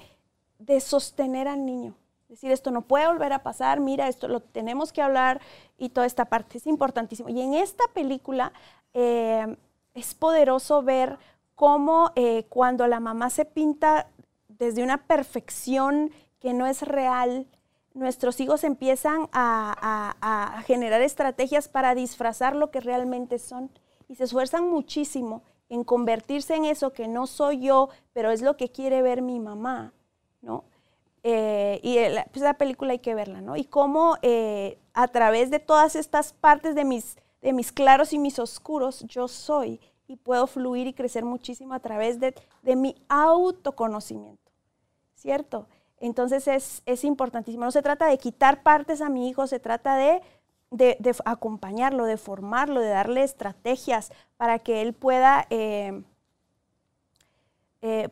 [0.60, 1.96] de sostener al niño
[2.32, 5.42] decir, esto no puede volver a pasar, mira, esto lo tenemos que hablar
[5.78, 7.30] y toda esta parte es importantísimo.
[7.30, 8.54] Y en esta película
[8.94, 9.58] eh,
[9.94, 11.20] es poderoso ver
[11.56, 14.08] cómo eh, cuando la mamá se pinta
[14.48, 17.48] desde una perfección que no es real,
[17.94, 23.70] nuestros hijos empiezan a, generar estrategias para disfrazar lo que realmente son
[24.12, 28.58] y se esfuerzan muchísimo en convertirse en eso que no soy yo, pero es lo
[28.58, 29.94] que quiere ver mi mamá,
[30.42, 30.66] ¿no?
[31.24, 33.56] Eh, y la, pues la película hay que verla, ¿no?
[33.56, 38.20] Y cómo eh, a través de todas estas partes de mis, de mis claros y
[38.20, 42.98] mis oscuros, yo soy y puedo fluir y crecer muchísimo a través de, de mi
[43.08, 44.52] autoconocimiento,
[45.16, 45.68] ¿cierto?
[46.02, 47.64] Entonces es, es, importantísimo.
[47.64, 50.22] No se trata de quitar partes a mi hijo, se trata de,
[50.72, 56.04] de, de acompañarlo, de formarlo, de darle estrategias para que él pueda, eh,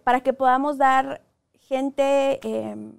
[0.03, 1.21] para que podamos dar
[1.53, 2.93] gente, em,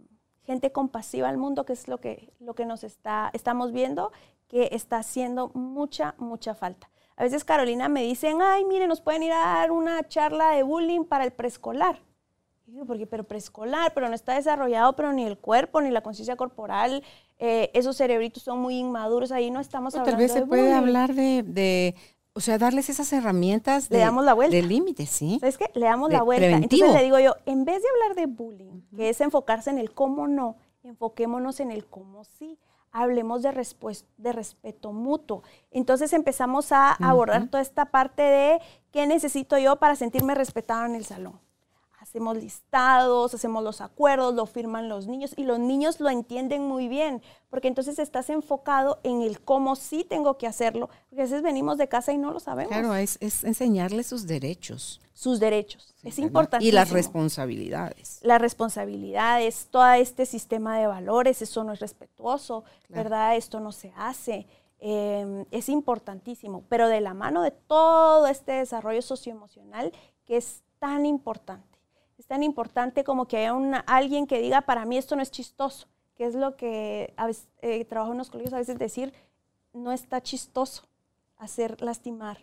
[0.45, 4.13] gente compasiva al mundo, que es lo que, lo que nos está, estamos viendo,
[4.49, 6.91] que está haciendo mucha, mucha falta.
[7.17, 10.63] A veces Carolina me dicen, ay, mire, nos pueden ir a dar una charla de
[10.63, 12.01] bullying para el preescolar.
[12.87, 17.03] Porque, pero preescolar, pero no está desarrollado, pero ni el cuerpo, ni la conciencia corporal,
[17.39, 21.15] eh, esos cerebritos son muy inmaduros, ahí no estamos hablando Tal vez se puede hablar
[21.15, 21.95] de
[22.33, 24.55] o sea, darles esas herramientas de, le damos la vuelta.
[24.55, 25.41] de límite, ¿sí?
[25.43, 26.47] Es que le damos la vuelta.
[26.47, 29.93] Entonces le digo yo, en vez de hablar de bullying, que es enfocarse en el
[29.93, 32.59] cómo no, enfoquémonos en el cómo sí.
[32.93, 33.53] Hablemos de,
[34.17, 35.45] de respeto mutuo.
[35.71, 38.61] Entonces empezamos a abordar toda esta parte de
[38.91, 41.39] qué necesito yo para sentirme respetado en el salón
[42.11, 46.89] hacemos listados, hacemos los acuerdos, lo firman los niños y los niños lo entienden muy
[46.89, 51.43] bien, porque entonces estás enfocado en el cómo sí tengo que hacerlo, porque a veces
[51.43, 52.73] venimos de casa y no lo sabemos.
[52.73, 55.01] Claro, es, es enseñarles sus derechos.
[55.15, 56.67] Sus derechos, es importante.
[56.67, 58.19] Y las responsabilidades.
[58.23, 63.37] Las responsabilidades, todo este sistema de valores, eso no es respetuoso, ¿verdad?
[63.37, 64.49] Esto no se hace.
[64.81, 69.93] Em, es importantísimo, pero de la mano de todo este desarrollo socioemocional
[70.25, 71.70] que es tan importante
[72.21, 73.55] es tan importante como que haya
[73.87, 77.49] alguien que diga, para mí esto no es chistoso, que es lo que a veces,
[77.63, 79.15] eh, trabajo en los colegios a veces decir,
[79.73, 80.83] no está chistoso
[81.39, 82.39] hacer lastimar,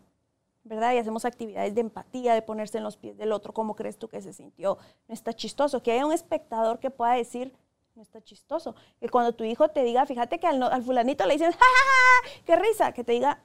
[0.64, 0.94] ¿verdad?
[0.94, 4.08] Y hacemos actividades de empatía, de ponerse en los pies del otro, ¿cómo crees tú
[4.08, 4.80] que se sintió?
[5.08, 7.54] No está chistoso, que haya un espectador que pueda decir,
[7.94, 8.74] no está chistoso.
[9.00, 12.44] Que cuando tu hijo te diga, fíjate que al, fulanito le dicen, ¡ja, ja, ja!
[12.46, 12.92] qué risa!
[12.94, 13.44] Que te diga,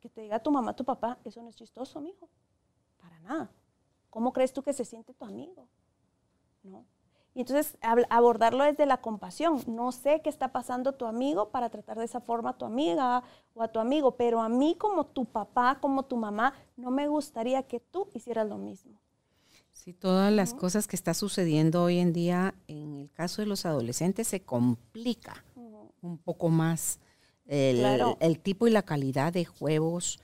[0.00, 2.26] que te diga tu mamá, tu papá, eso no es chistoso, mijo.
[2.98, 3.50] Para nada.
[4.14, 5.66] ¿Cómo crees tú que se siente tu amigo?
[6.62, 6.86] ¿No?
[7.34, 7.76] Y entonces
[8.08, 9.60] abordarlo desde la compasión.
[9.66, 13.24] No sé qué está pasando tu amigo para tratar de esa forma a tu amiga
[13.54, 17.08] o a tu amigo, pero a mí como tu papá, como tu mamá, no me
[17.08, 19.00] gustaría que tú hicieras lo mismo.
[19.72, 23.66] Sí, todas las cosas que está sucediendo hoy en día, en el caso de los
[23.66, 25.44] adolescentes, se complica
[26.02, 27.00] un poco más
[27.46, 30.20] el, tipo y la calidad de juegos,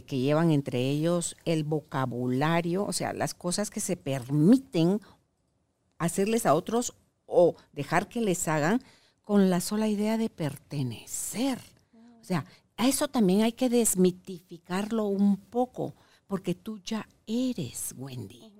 [0.00, 5.00] que, llevan entre ellos el vocabulario, o sea, las cosas que se permiten
[5.98, 6.94] hacerles a otros
[7.26, 8.80] o dejar que les hagan
[9.22, 11.58] con la sola idea de pertenecer.
[12.20, 12.44] O sea,
[12.76, 15.96] a eso también hay que desmitificarlo un poco,
[16.28, 18.52] porque tú ya eres Wendy.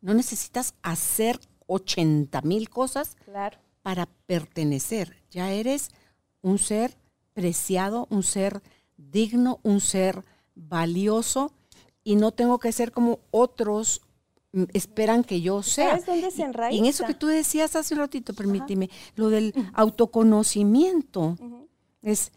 [0.00, 3.16] No necesitas hacer 80 mil cosas
[3.82, 5.16] para pertenecer.
[5.30, 5.90] Ya eres
[6.42, 6.96] un ser
[7.32, 8.62] preciado, un ser
[8.96, 10.24] digno, un ser
[10.56, 11.52] valioso
[12.02, 14.00] y no tengo que ser como otros
[14.52, 16.00] mm, esperan que yo sea.
[16.04, 16.76] dónde se enraiza?
[16.76, 21.36] En eso que tú decías hace un ratito, permíteme, lo del autoconocimiento.
[22.02, 22.32] Es,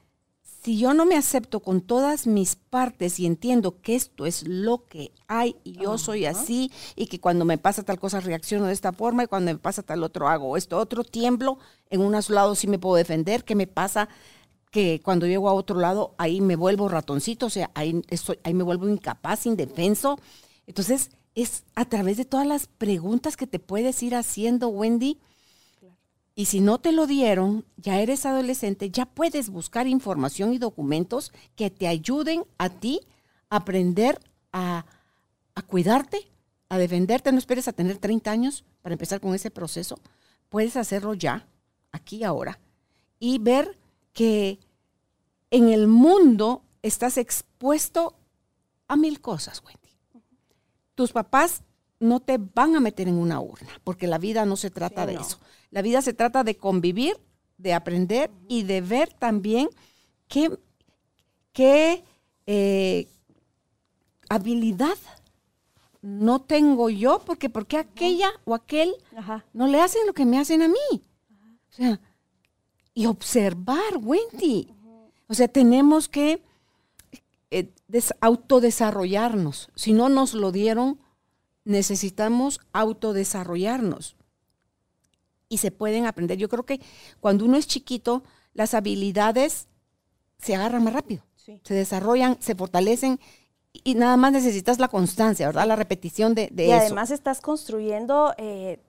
[0.64, 4.86] si yo no me acepto con todas mis partes y entiendo que esto es lo
[4.86, 8.74] que hay y yo soy así y que cuando me pasa tal cosa reacciono de
[8.74, 11.60] esta forma y cuando me pasa tal otro hago esto otro, tiemblo,
[11.90, 14.10] en unos lados sí me puedo defender, ¿qué me pasa?
[14.72, 18.54] Que cuando llego a otro lado, ahí me vuelvo ratoncito, o sea, ahí, estoy, ahí
[18.54, 20.20] me vuelvo incapaz, indefenso.
[20.68, 25.20] Entonces, es a través de todas las preguntas que te puedes ir haciendo, Wendy.
[26.36, 31.34] Y si no te lo dieron, ya eres adolescente, ya puedes buscar información y documentos
[31.56, 33.02] que te ayuden a ti
[33.50, 34.20] a aprender
[34.54, 34.86] a,
[35.56, 36.32] a cuidarte,
[36.70, 37.32] a defenderte.
[37.32, 40.00] No esperes a tener 30 años para empezar con ese proceso.
[40.48, 41.48] Puedes hacerlo ya,
[41.92, 42.60] aquí, ahora,
[43.20, 43.78] y ver
[44.20, 44.60] que
[45.50, 48.18] en el mundo estás expuesto
[48.90, 49.96] a mil cosas, Wendy.
[50.94, 51.64] Tus papás
[52.02, 55.14] no te van a meter en una urna, porque la vida no se trata de
[55.14, 55.40] eso.
[55.72, 57.18] La vida se trata de convivir,
[57.58, 59.70] de aprender y de ver también
[60.28, 60.52] qué,
[61.54, 62.04] qué
[62.46, 63.08] eh,
[64.28, 64.98] habilidad
[66.02, 68.94] no tengo yo, porque porque aquella o aquel
[69.54, 70.92] no le hacen lo que me hacen a mí.
[70.92, 72.02] O sea,
[72.94, 74.74] y observar, Wendy.
[75.28, 76.42] O sea, tenemos que
[77.52, 77.72] eh,
[78.22, 79.70] autodesarrollarnos.
[79.76, 81.00] Si no nos lo dieron,
[81.66, 84.16] necesitamos autodesarrollarnos.
[85.48, 86.38] Y se pueden aprender.
[86.38, 86.80] Yo creo que
[87.20, 88.24] cuando uno es chiquito,
[88.54, 89.68] las habilidades
[90.38, 91.24] se agarran más rápido.
[91.64, 93.20] Se desarrollan, se fortalecen
[93.74, 95.68] y nada más necesitas la constancia, ¿verdad?
[95.68, 98.80] La repetición de, de y además estás construyendo, eh,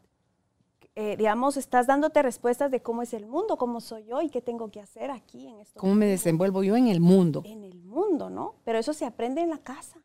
[1.02, 4.42] eh, digamos, estás dándote respuestas de cómo es el mundo, cómo soy yo y qué
[4.42, 5.80] tengo que hacer aquí en esto.
[5.80, 7.42] ¿Cómo me desenvuelvo yo en el mundo?
[7.46, 8.56] En el mundo, ¿no?
[8.66, 10.02] Pero eso se aprende en la casa,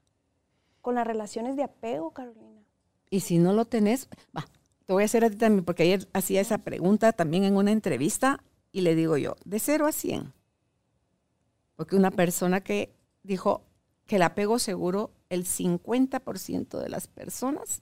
[0.80, 2.64] con las relaciones de apego, Carolina.
[3.10, 4.46] Y si no lo tenés, va,
[4.86, 7.74] te voy a hacer a ti también, porque ayer hacía esa pregunta también en una
[7.74, 8.42] entrevista
[8.72, 10.32] y le digo yo, de 0 a 100.
[11.76, 13.64] Porque una persona que dijo,
[14.08, 17.82] que el apego seguro, el 50% de las personas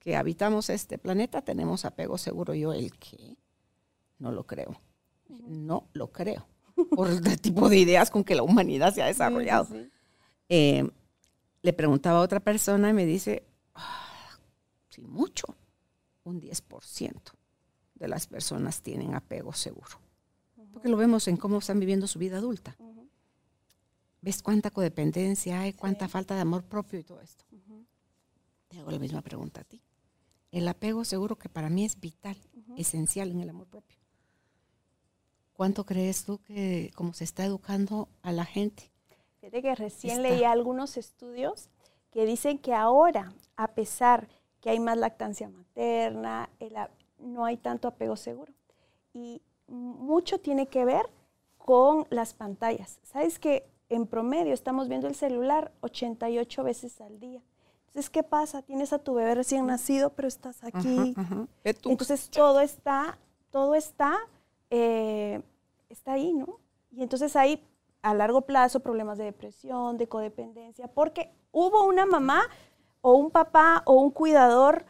[0.00, 2.54] que habitamos este planeta tenemos apego seguro.
[2.54, 3.36] Yo, ¿el qué?
[4.18, 4.80] No lo creo.
[5.28, 6.48] No lo creo.
[6.96, 9.68] Por el tipo de ideas con que la humanidad se ha desarrollado.
[10.48, 10.90] Eh,
[11.62, 13.44] le preguntaba a otra persona y me dice,
[13.74, 14.38] ah,
[14.88, 15.54] sí, mucho,
[16.24, 17.20] un 10%
[17.94, 20.00] de las personas tienen apego seguro.
[20.72, 22.76] Porque lo vemos en cómo están viviendo su vida adulta.
[24.22, 27.44] ¿Ves cuánta codependencia hay, cuánta falta de amor propio y todo esto?
[28.68, 29.82] Te hago la misma pregunta a ti.
[30.50, 32.36] El apego seguro que para mí es vital,
[32.76, 33.96] esencial en el amor propio.
[35.52, 38.90] ¿Cuánto crees tú que como se está educando a la gente?
[39.40, 41.68] Fíjate que recién leí algunos estudios
[42.10, 44.28] que dicen que ahora, a pesar
[44.60, 46.50] que hay más lactancia materna,
[47.18, 48.52] no hay tanto apego seguro.
[49.12, 51.06] Y mucho tiene que ver
[51.58, 52.98] con las pantallas.
[53.02, 57.42] ¿Sabes que en promedio estamos viendo el celular 88 veces al día.
[57.90, 58.62] Entonces, ¿qué pasa?
[58.62, 61.12] Tienes a tu bebé recién nacido, pero estás aquí.
[61.64, 63.18] Entonces, todo está,
[63.50, 64.16] todo está,
[64.70, 65.42] eh,
[65.88, 66.60] está ahí, ¿no?
[66.92, 67.66] Y entonces hay
[68.02, 72.42] a largo plazo problemas de depresión, de codependencia, porque hubo una mamá
[73.00, 74.84] o un papá o un cuidador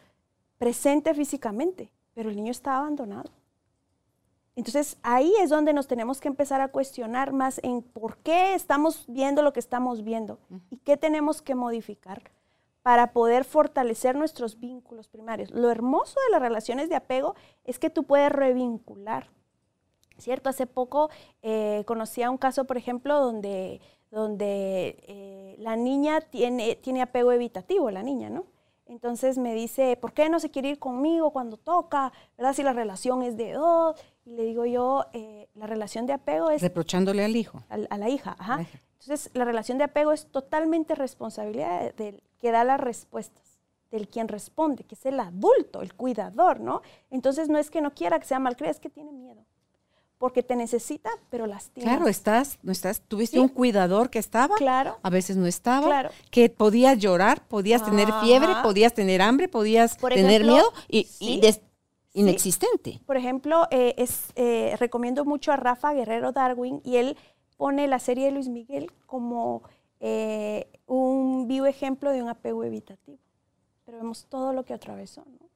[0.59, 3.31] presente físicamente, pero el niño está abandonado.
[4.55, 9.05] Entonces ahí es donde nos tenemos que empezar a cuestionar más en por qué estamos
[9.07, 10.37] viendo lo que estamos viendo
[10.69, 12.21] y qué tenemos que modificar
[12.81, 15.51] para poder fortalecer nuestros vínculos primarios.
[15.51, 19.29] Lo hermoso de las relaciones de apego es que tú puedes revincular,
[20.17, 20.49] ¿cierto?
[20.49, 21.09] Hace poco
[21.41, 27.31] eh, conocí a un caso, por ejemplo, donde, donde eh, la niña tiene, tiene apego
[27.31, 28.45] evitativo, la niña, ¿no?
[28.91, 32.11] Entonces me dice, ¿por qué no se quiere ir conmigo cuando toca?
[32.37, 32.53] ¿Verdad?
[32.53, 33.95] Si la relación es de dos.
[34.25, 36.61] Y le digo yo, eh, la relación de apego es...
[36.61, 37.63] Reprochándole al hijo.
[37.69, 38.65] A, la hija, ajá.
[38.99, 43.59] Entonces, la relación de apego es totalmente responsabilidad del que da las respuestas,
[43.91, 46.81] del quien responde, que es el adulto, el cuidador, ¿no?
[47.09, 49.45] Entonces, no es que no quiera que sea malcriada, es que tiene miedo
[50.21, 51.83] porque te necesita, pero lastima.
[51.83, 56.09] Claro, estás, no estás, tuviste un cuidador que estaba, claro, a veces no estaba, claro.
[56.29, 61.07] que podías llorar, podías tener fiebre, podías tener hambre, podías tener miedo y,
[62.13, 63.01] inexistente.
[63.07, 67.17] Por ejemplo, eh, es, eh, recomiendo mucho a Rafa Guerrero Darwin y él
[67.57, 69.63] pone la serie de Luis Miguel como
[69.99, 73.19] eh, un vivo ejemplo de un apego evitativo.
[73.85, 75.49] Pero vemos todo lo que atravesó, ¿no?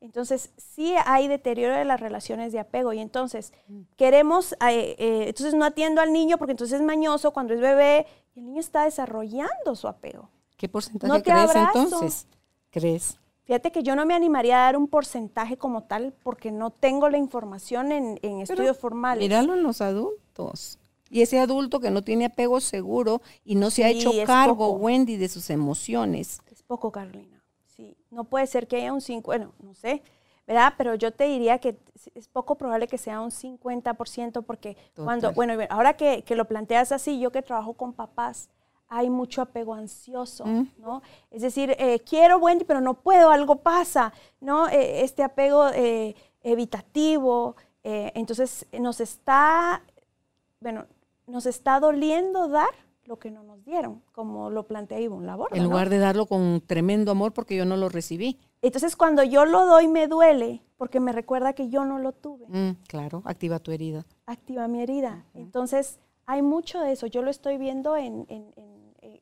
[0.00, 3.80] Entonces, sí hay deterioro de las relaciones de apego y entonces mm.
[3.96, 8.06] queremos, eh, eh, entonces no atiendo al niño porque entonces es mañoso cuando es bebé
[8.34, 10.28] y el niño está desarrollando su apego.
[10.56, 12.28] ¿Qué porcentaje crees entonces?
[12.70, 13.18] ¿Crees?
[13.44, 17.08] Fíjate que yo no me animaría a dar un porcentaje como tal porque no tengo
[17.08, 19.22] la información en, estudios formales.
[19.22, 20.78] Míralo en los adultos.
[21.10, 25.16] Y ese adulto que no tiene apego seguro y no se ha hecho cargo, Wendy,
[25.16, 26.40] de sus emociones.
[26.50, 27.42] Es poco, Carolina.
[27.76, 30.02] Sí, no puede ser que haya un 5, bueno, no sé,
[30.46, 30.74] ¿verdad?
[30.78, 31.78] Pero yo te diría que
[32.14, 37.20] es poco probable que sea un 50% porque cuando, bueno, ahora que, lo planteas así,
[37.20, 38.48] yo que trabajo con papás,
[38.88, 40.68] hay mucho apego ansioso, mm.
[40.78, 41.02] ¿no?
[41.30, 44.68] Es decir, eh, quiero Wendy, pero no puedo, algo pasa, ¿no?
[44.68, 47.56] Eh, este apego eh, evitativo,
[47.88, 49.80] entonces nos está,
[50.60, 50.86] bueno,
[51.26, 52.70] nos está doliendo dar
[53.04, 55.50] lo que no nos dieron, como lo plantea Ivonne Labor.
[55.52, 58.40] En lugar de darlo con tremendo amor porque yo no lo recibí.
[58.62, 62.46] Entonces cuando yo lo doy me duele porque me recuerda que yo no lo tuve.
[62.48, 64.04] Mm, claro, activa tu herida.
[64.26, 65.24] Activa mi herida.
[65.34, 67.06] Entonces Hay mucho de eso.
[67.06, 68.52] Yo lo estoy viendo en, en,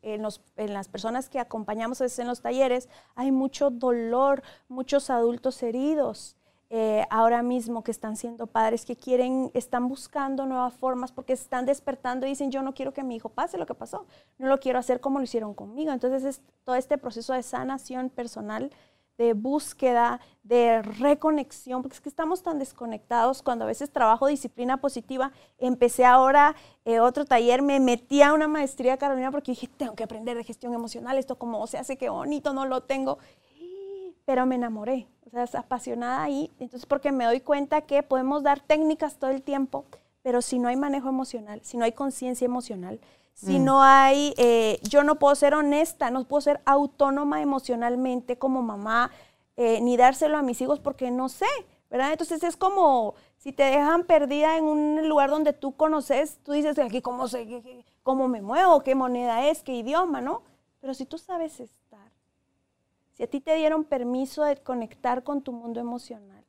[0.00, 2.88] en, los, en las personas que acompañamos en los talleres.
[3.14, 6.36] Hay mucho dolor, muchos adultos heridos.
[6.76, 11.66] Eh, ahora mismo que están siendo padres, que quieren, están buscando nuevas formas porque están
[11.66, 14.06] despertando y dicen, yo no quiero que mi hijo pase lo que pasó,
[14.38, 15.92] no lo quiero hacer como lo hicieron conmigo.
[15.92, 18.72] Entonces es todo este proceso de sanación personal,
[19.18, 24.78] de búsqueda, de reconexión, porque es que estamos tan desconectados cuando a veces trabajo disciplina
[24.78, 25.30] positiva.
[25.58, 30.02] Empecé ahora eh, otro taller, me metí a una maestría Carolina porque dije, tengo que
[30.02, 33.18] aprender de gestión emocional, esto como se hace, qué bonito, no lo tengo.
[34.24, 35.06] Pero me enamoré,
[35.46, 36.50] sea, apasionada ahí.
[36.58, 39.84] Entonces, porque me doy cuenta que podemos dar técnicas todo el tiempo,
[40.22, 43.00] pero si no hay manejo emocional, si no hay conciencia emocional,
[43.34, 43.64] si mm.
[43.64, 49.10] no hay, eh, yo no puedo ser honesta, no puedo ser autónoma emocionalmente como mamá,
[49.56, 51.46] eh, ni dárselo a mis hijos porque no sé,
[51.90, 52.12] ¿verdad?
[52.12, 56.78] Entonces es como si te dejan perdida en un lugar donde tú conoces, tú dices,
[56.78, 60.42] aquí cómo, sé, cómo me muevo, qué moneda es, qué idioma, ¿no?
[60.80, 61.83] Pero si tú sabes estar
[63.14, 66.44] si a ti te dieron permiso de conectar con tu mundo emocional,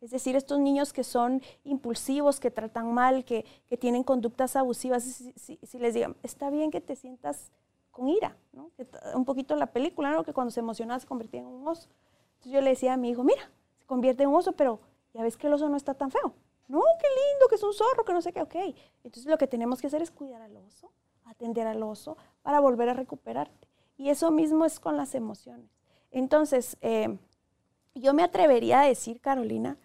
[0.00, 3.44] es decir, estos niños que son impulsivos, que tratan mal, que,
[3.78, 7.50] tienen conductas abusivas, si, les digan, está bien que te sientas
[7.90, 8.70] con ira, ¿no?
[9.14, 10.24] un poquito la película, ¿no?
[10.24, 11.88] que cuando se emocionaba se convertía en un oso.
[12.34, 14.80] Entonces yo le decía a mi hijo, mira, se convierte en un oso, pero
[15.12, 16.32] ya ves que el oso no está tan feo.
[16.68, 18.54] No, qué lindo, que es un zorro, que no sé qué, ok.
[19.04, 20.90] Entonces lo que tenemos que hacer es cuidar al oso,
[21.24, 23.68] atender al oso para volver a recuperarte.
[23.98, 25.79] Y eso mismo es con las emociones.
[26.10, 27.18] Entonces, eh,
[27.94, 29.76] yo me atrevería a decir, Carolina,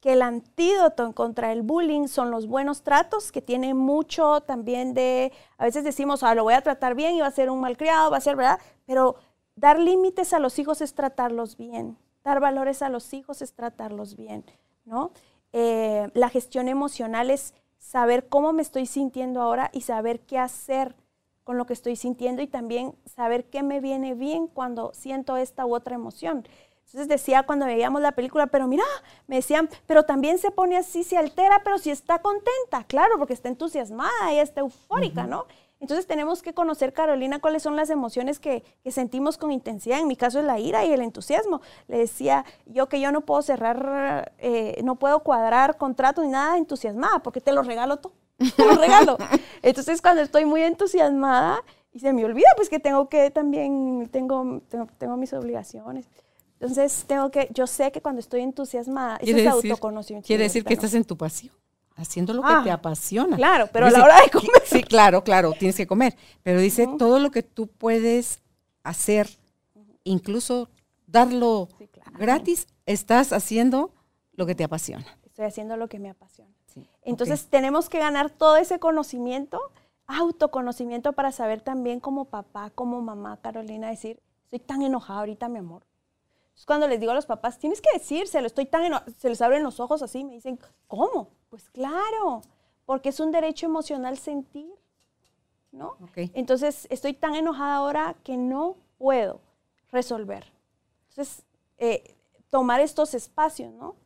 [0.00, 4.92] que el antídoto en contra del bullying son los buenos tratos, que tienen mucho también
[4.92, 7.60] de, a veces decimos, ah, lo voy a tratar bien y va a ser un
[7.60, 8.60] malcriado, va a ser, ¿verdad?
[8.84, 9.16] Pero
[9.56, 14.14] dar límites a los hijos es tratarlos bien, dar valores a los hijos es tratarlos
[14.14, 14.44] bien,
[14.84, 15.10] ¿no?
[15.54, 20.94] Eh, la gestión emocional es saber cómo me estoy sintiendo ahora y saber qué hacer
[21.44, 25.66] con lo que estoy sintiendo y también saber qué me viene bien cuando siento esta
[25.66, 26.46] u otra emoción.
[26.86, 28.84] Entonces decía cuando veíamos la película, pero mira,
[29.26, 33.32] me decían, pero también se pone así, se altera, pero si está contenta, claro, porque
[33.32, 35.46] está entusiasmada y está eufórica, ¿no?
[35.80, 39.98] Entonces tenemos que conocer, Carolina, cuáles son las emociones que, sentimos con intensidad.
[39.98, 41.60] En mi caso es la ira y el entusiasmo.
[41.88, 46.56] Le decía yo que yo no puedo cerrar, eh, no puedo cuadrar contratos ni nada
[46.56, 48.12] entusiasmada, porque te lo regalo todo.
[48.58, 49.18] Lo regalo.
[49.62, 51.62] Entonces cuando estoy muy entusiasmada
[51.92, 54.60] y se me olvida, pues que tengo que también, tengo,
[54.98, 56.06] tengo, mis obligaciones.
[56.60, 60.26] Entonces tengo que, yo sé que cuando estoy entusiasmada, eso es autoconocimiento.
[60.26, 61.54] Quiere decir que estás en tu pasión
[61.96, 63.36] haciendo lo que te ah, apasiona.
[63.36, 64.62] Claro, pero a la hora de comer.
[64.64, 66.16] Sí, claro, claro, tienes que comer.
[66.42, 68.40] Pero dice todo lo que tú puedes
[68.82, 69.28] hacer,
[70.02, 70.68] incluso
[71.06, 71.68] darlo
[72.18, 73.92] gratis, estás haciendo
[74.32, 75.06] lo que te apasiona.
[75.24, 76.52] Estoy haciendo lo que me apasiona.
[77.04, 79.60] Entonces tenemos que ganar todo ese conocimiento,
[80.06, 85.58] autoconocimiento para saber también como papá, como mamá, Carolina, decir, estoy tan enojada ahorita, mi
[85.58, 85.84] amor.
[86.56, 89.42] Es cuando les digo a los papás, tienes que decírselo, estoy tan enojada, se les
[89.42, 91.28] abren los ojos así, me dicen, ¿cómo?
[91.50, 92.42] Pues claro,
[92.86, 94.72] porque es un derecho emocional sentir,
[95.72, 95.96] ¿no?
[96.14, 99.40] Entonces, estoy tan enojada ahora que no puedo
[99.90, 100.52] resolver.
[101.10, 101.44] Entonces,
[101.78, 102.16] eh,
[102.50, 103.96] tomar estos espacios, ¿no?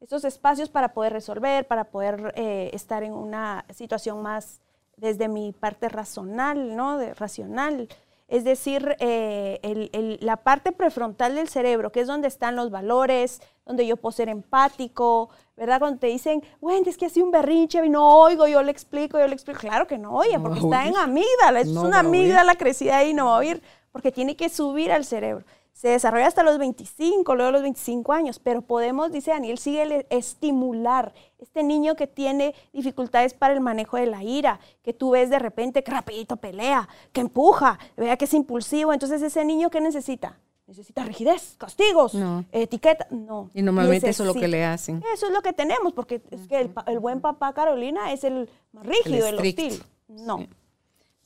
[0.00, 4.60] Estos espacios para poder resolver, para poder eh, estar en una situación más
[4.96, 6.98] desde mi parte racional, ¿no?
[6.98, 7.88] De, racional.
[8.28, 13.86] Es decir, eh, la parte prefrontal del cerebro, que es donde están los valores, donde
[13.86, 15.78] yo puedo ser empático, ¿verdad?
[15.78, 19.18] Cuando te dicen, bueno, es que hace un berrinche y no oigo, yo le explico,
[19.18, 19.60] yo le explico.
[19.60, 23.36] Claro que no oye, porque está en amígdala, es una amígdala crecida ahí, no va
[23.36, 25.46] a oír, porque tiene que subir al cerebro.
[25.78, 31.14] Se desarrolla hasta los 25, luego los 25 años, pero podemos, dice Daniel, sigue estimular
[31.38, 35.38] este niño que tiene dificultades para el manejo de la ira, que tú ves de
[35.38, 38.92] repente que rapidito pelea, que empuja, vea que es impulsivo.
[38.92, 40.40] Entonces, ese niño, ¿qué necesita?
[40.66, 42.12] necesita rigidez, castigos,
[42.50, 43.06] etiqueta.
[43.10, 43.48] No.
[43.54, 45.00] Y normalmente eso es lo que le hacen.
[45.14, 48.84] Eso es lo que tenemos, porque es que el, buen papá Carolina es el más
[48.84, 49.80] rígido, el, hostil.
[50.08, 50.44] No.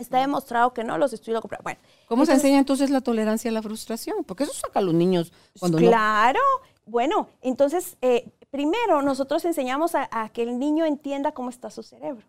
[0.03, 3.55] Está demostrado que no, los estudios lo Bueno, ¿Cómo se enseña entonces la tolerancia a
[3.55, 4.24] la frustración?
[4.24, 6.40] Porque eso saca a los niños cuando Claro.
[6.84, 11.82] Bueno, entonces, eh, primero nosotros enseñamos a, a que el niño entienda cómo está su
[11.82, 12.26] cerebro.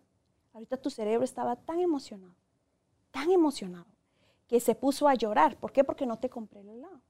[0.52, 2.34] Ahorita tu cerebro estaba tan emocionado,
[3.10, 3.86] tan emocionado,
[4.46, 5.56] que se puso a llorar.
[5.56, 5.82] ¿Por qué?
[5.82, 7.00] Porque no te compré el helado.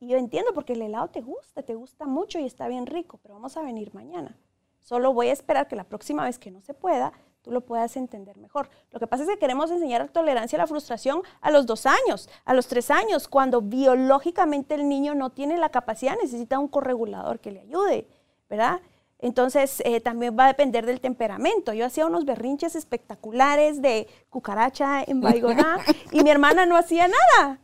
[0.00, 3.18] Y yo entiendo porque el helado te gusta, te gusta mucho y está bien rico,
[3.22, 4.38] pero vamos a venir mañana.
[4.80, 7.12] Solo voy a esperar que la próxima vez que no se pueda,
[7.48, 8.68] tú lo puedas entender mejor.
[8.90, 12.28] Lo que pasa es que queremos enseñar tolerancia a la frustración a los dos años,
[12.44, 17.40] a los tres años, cuando biológicamente el niño no tiene la capacidad, necesita un corregulador
[17.40, 18.06] que le ayude,
[18.50, 18.82] ¿verdad?
[19.18, 21.72] Entonces, eh, también va a depender del temperamento.
[21.72, 25.78] Yo hacía unos berrinches espectaculares de cucaracha en Baigoná
[26.12, 27.60] y mi hermana no hacía nada,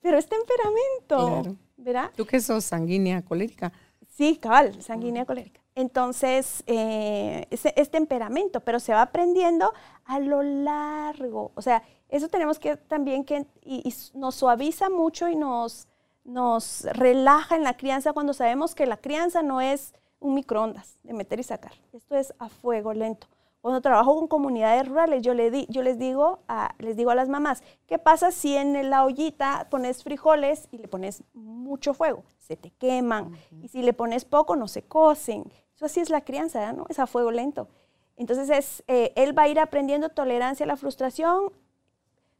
[0.00, 2.10] pero es temperamento, ¿verdad?
[2.16, 3.70] ¿Tú qué sos sanguínea colérica?
[4.16, 5.60] Sí, cabal, sanguínea colérica.
[5.76, 9.74] Entonces, eh, es, temperamento, pero se va aprendiendo
[10.06, 11.52] a lo largo.
[11.54, 15.86] O sea, eso tenemos que también que, y, nos suaviza mucho y nos,
[16.24, 21.12] nos relaja en la crianza cuando sabemos que la crianza no es un microondas de
[21.12, 21.72] meter y sacar.
[21.92, 23.26] Esto es a fuego lento.
[23.60, 27.14] Cuando trabajo con comunidades rurales, yo, le di, yo les, digo a, les digo a
[27.14, 32.24] las mamás, ¿qué pasa si en la ollita pones frijoles y le pones mucho fuego?
[32.38, 33.36] Se te queman.
[33.60, 35.52] Y si le pones poco, no se cocen.
[35.76, 36.86] Eso así es la crianza, ¿no?
[36.88, 37.68] Es a fuego lento.
[38.16, 41.52] Entonces, es, eh, él va a ir aprendiendo tolerancia a la frustración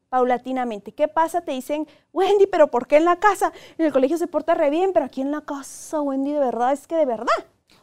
[0.09, 0.93] paulatinamente.
[0.93, 1.43] ¿Qué pasa?
[1.43, 3.53] Te dicen, Wendy, pero ¿por qué en la casa?
[3.76, 6.72] En el colegio se porta re bien, pero aquí en la casa, Wendy, de verdad,
[6.72, 7.26] es que de verdad.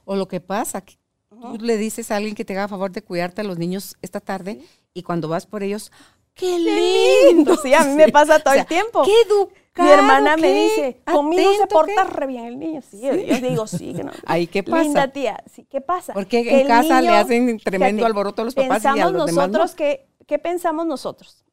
[0.05, 0.97] O lo que pasa, que
[1.29, 4.19] tú le dices a alguien que te haga favor de cuidarte a los niños esta
[4.19, 5.91] tarde y cuando vas por ellos,
[6.33, 7.55] ¡qué lindo!
[7.57, 9.03] Sí, a mí me pasa todo el tiempo.
[9.03, 9.63] ¡Qué educado!
[9.75, 12.81] Mi hermana me dice, conmigo se porta re bien el niño.
[12.81, 14.11] Sí, yo digo, sí, que no.
[14.25, 14.83] Ahí, ¿qué pasa?
[14.83, 16.13] Linda tía, sí, ¿qué pasa?
[16.13, 20.07] Porque en casa le hacen tremendo alboroto a los papás y a los nosotros que,
[20.27, 21.43] ¿qué pensamos nosotros?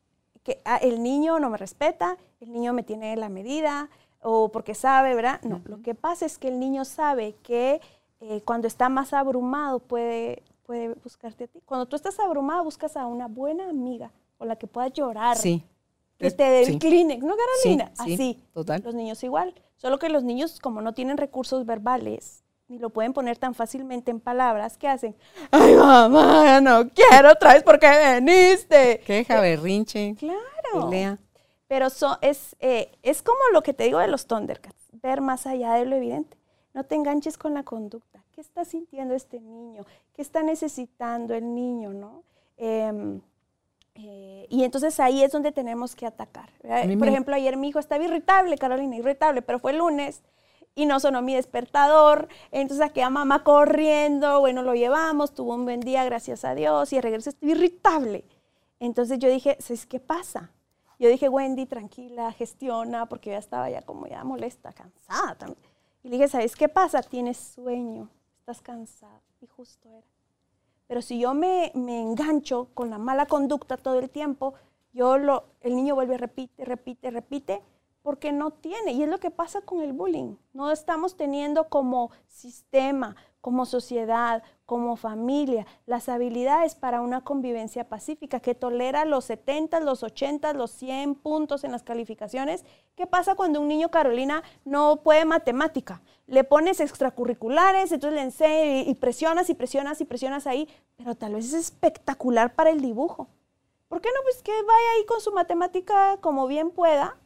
[0.42, 3.88] Que ah, el niño no me respeta, el niño me tiene la medida,
[4.20, 5.40] o porque sabe, ¿verdad?
[5.42, 7.80] No, lo que pasa es que el niño sabe que
[8.20, 11.60] eh, cuando está más abrumado puede, puede buscarte a ti.
[11.64, 14.10] Cuando tú estás abrumado buscas a una buena amiga
[14.40, 15.36] con la que puedas llorar.
[15.36, 15.62] Sí.
[16.16, 17.92] Que te dé el Kleenex, ¿no, Carolina?
[17.94, 18.44] Sí, Así.
[18.54, 18.80] Total.
[18.82, 19.54] Los niños igual.
[19.76, 24.10] Solo que los niños, como no tienen recursos verbales, ni lo pueden poner tan fácilmente
[24.10, 25.14] en palabras, ¿qué hacen?
[25.50, 29.00] Ay, mamá, no quiero otra vez porque veniste.
[29.04, 30.14] Queja, berrinche.
[30.18, 30.90] Claro.
[31.68, 31.88] Pero
[32.22, 35.84] es, eh, es como lo que te digo de los Thundercats, ver más allá de
[35.84, 36.38] lo evidente.
[36.72, 38.24] No te enganches con la conducta.
[38.32, 39.84] ¿Qué está sintiendo este niño?
[40.14, 41.92] ¿Qué está necesitando el niño?
[41.92, 42.22] ¿no?
[42.56, 43.20] Em,
[43.94, 46.50] eh, y entonces ahí es donde tenemos que atacar.
[46.62, 50.22] Por ejemplo, ayer mi hijo estaba irritable, Carolina, irritable, pero fue el lunes
[50.74, 52.28] y no sonó mi despertador.
[52.50, 56.92] Entonces aquí a mamá corriendo, bueno, lo llevamos, tuvo un buen día, gracias a Dios,
[56.92, 58.24] y regresó, estoy irritable.
[58.78, 60.50] Entonces yo dije, ¿sabes qué pasa?
[60.98, 65.58] Yo dije, Wendy, tranquila, gestiona, porque ya estaba ya como ya molesta, cansada también.
[66.02, 67.02] Y le dije, ¿sabes qué pasa?
[67.02, 69.20] Tienes sueño, estás cansado.
[69.40, 70.19] Y justo era.
[70.90, 74.54] Pero si yo me, me engancho con la mala conducta todo el tiempo,
[74.92, 77.62] yo lo, el niño vuelve, repite, repite, repite,
[78.02, 78.90] porque no tiene.
[78.94, 80.34] Y es lo que pasa con el bullying.
[80.52, 88.40] No estamos teniendo como sistema, como sociedad, como familia, las habilidades para una convivencia pacífica
[88.40, 92.64] que tolera los 70, los 80, los 100 puntos en las calificaciones.
[92.94, 96.02] ¿Qué pasa cuando un niño, Carolina, no puede matemática?
[96.26, 101.34] Le pones extracurriculares, entonces le enseñas y presionas y presionas y presionas ahí, pero tal
[101.34, 103.28] vez es espectacular para el dibujo.
[103.88, 104.22] ¿Por qué no?
[104.22, 107.16] Pues que vaya ahí con su matemática como bien pueda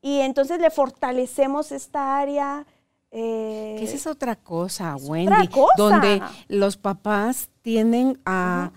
[0.00, 2.66] y entonces le fortalecemos esta área
[3.14, 5.48] eh, esa es otra cosa, Wendy.
[5.76, 8.72] Donde los papás tienden a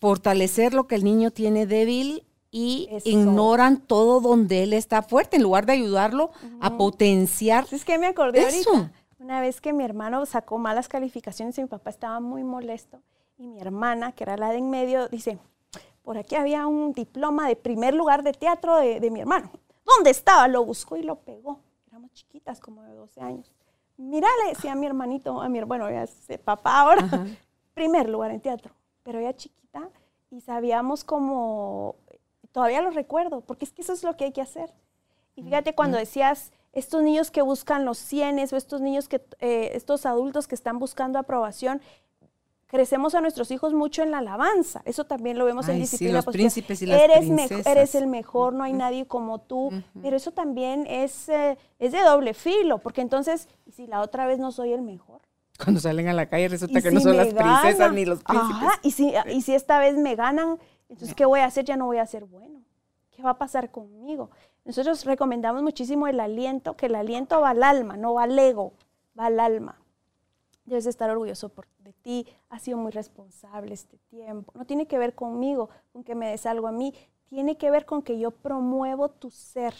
[0.00, 5.42] fortalecer lo que el niño tiene débil y ignoran todo donde él está fuerte, en
[5.42, 6.30] lugar de ayudarlo
[6.60, 7.66] a potenciar.
[7.70, 8.92] Es que me acordé ahorita.
[9.18, 13.00] Una vez que mi hermano sacó malas calificaciones y mi papá estaba muy molesto.
[13.36, 15.38] Y mi hermana, que era la de en medio, dice,
[16.02, 19.50] por aquí había un diploma de primer lugar de teatro de, de mi hermano.
[19.84, 20.48] ¿Dónde estaba?
[20.48, 21.60] Lo buscó y lo pegó.
[21.88, 23.52] Éramos chiquitas, como de 12 años.
[23.96, 27.26] Mira, le decía a mi hermanito, a mi, bueno, ya es papá ahora,
[27.74, 29.90] primer lugar en teatro, pero ella chiquita
[30.30, 31.96] y sabíamos como,
[32.52, 34.72] todavía lo recuerdo, porque es que eso es lo que hay que hacer.
[35.36, 39.70] Y fíjate cuando decías, estos niños que buscan los cienes o estos niños que, eh,
[39.74, 41.80] estos adultos que están buscando aprobación,
[42.74, 44.82] crecemos a nuestros hijos mucho en la alabanza.
[44.84, 46.20] Eso también lo vemos en disciplina.
[46.20, 49.70] Sí, los príncipes y las eres, eres el mejor, no hay nadie como tú.
[50.02, 54.40] Pero eso también es, eh, es de doble filo, porque entonces, si la otra vez
[54.40, 55.20] no soy el mejor?
[55.56, 58.68] Cuando salen a la calle resulta que no son las princesas ni los príncipes.
[58.82, 60.58] y, si, y si esta vez me ganan,
[60.88, 61.64] entonces, ¿qué voy a hacer?
[61.64, 62.60] Ya no voy a ser bueno.
[63.12, 64.30] ¿Qué va a pasar conmigo?
[64.64, 68.72] Nosotros recomendamos muchísimo el aliento, que el aliento va al alma, no va al ego,
[69.16, 69.78] va al alma.
[70.64, 74.52] Debes estar orgulloso de ti, has sido muy responsable este tiempo.
[74.56, 76.94] No tiene que ver conmigo, con que me des algo a mí,
[77.26, 79.74] tiene que ver con que yo promuevo tu ser.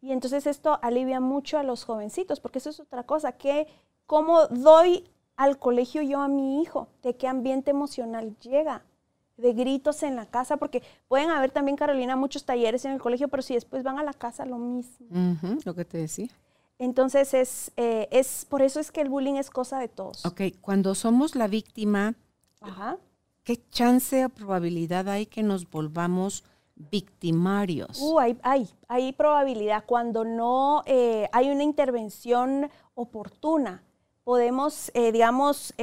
[0.00, 3.66] Y entonces esto alivia mucho a los jovencitos, porque eso es otra cosa, que
[4.06, 8.84] cómo doy al colegio yo a mi hijo, de qué ambiente emocional llega,
[9.36, 13.28] de gritos en la casa, porque pueden haber también, Carolina, muchos talleres en el colegio,
[13.28, 15.06] pero si después van a la casa, lo mismo.
[15.64, 16.28] lo que te decía.
[16.80, 20.24] Entonces es, eh, es, por eso es que el bullying es cosa de todos.
[20.24, 22.14] Ok, cuando somos la víctima,
[22.62, 22.96] Ajá.
[23.44, 26.42] ¿qué chance o probabilidad hay que nos volvamos
[26.74, 28.00] victimarios?
[28.00, 29.84] Uh, hay, hay, hay probabilidad.
[29.84, 33.82] Cuando no eh, hay una intervención oportuna,
[34.24, 35.74] podemos, eh, digamos,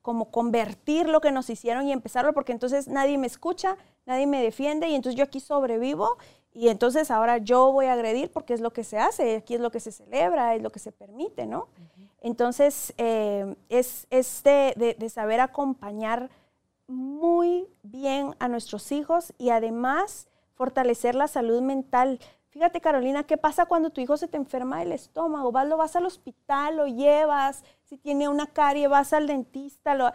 [0.00, 3.76] como convertir lo que nos hicieron y empezarlo, porque entonces nadie me escucha,
[4.06, 6.16] nadie me defiende y entonces yo aquí sobrevivo
[6.52, 9.60] y entonces ahora yo voy a agredir porque es lo que se hace, aquí es
[9.60, 11.68] lo que se celebra, es lo que se permite, ¿no?
[12.20, 16.28] Entonces eh, es, es de, de- de saber acompañar
[16.86, 22.18] muy bien a nuestros hijos y además fortalecer la salud mental.
[22.48, 25.52] Fíjate, Carolina, ¿qué pasa cuando tu hijo se te enferma del estómago?
[25.52, 29.94] Vas, lo vas al hospital, lo llevas, si tiene una carie, vas al dentista.
[29.94, 30.10] Lo...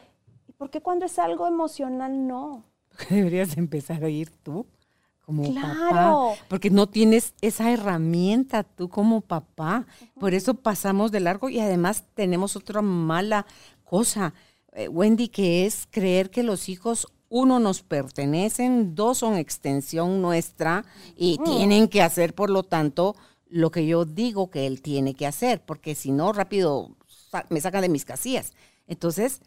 [0.48, 2.64] ¿Y por qué cuando es algo emocional no?
[3.10, 4.66] Deberías empezar a ir tú
[5.26, 5.68] como Claro.
[5.90, 9.88] papá, porque no tienes esa herramienta tú como papá.
[10.20, 13.46] Por eso pasamos de largo y además tenemos otra mala
[13.84, 14.34] cosa,
[14.74, 20.86] eh, Wendy, que es creer que los hijos, uno, nos pertenecen, dos, son extensión nuestra
[21.18, 23.16] y tienen que hacer, por lo tanto,
[23.50, 27.62] lo que yo digo que él tiene que hacer, porque si no, rápido sa- me
[27.62, 28.54] sacan de mis casillas.
[28.88, 29.42] Entonces,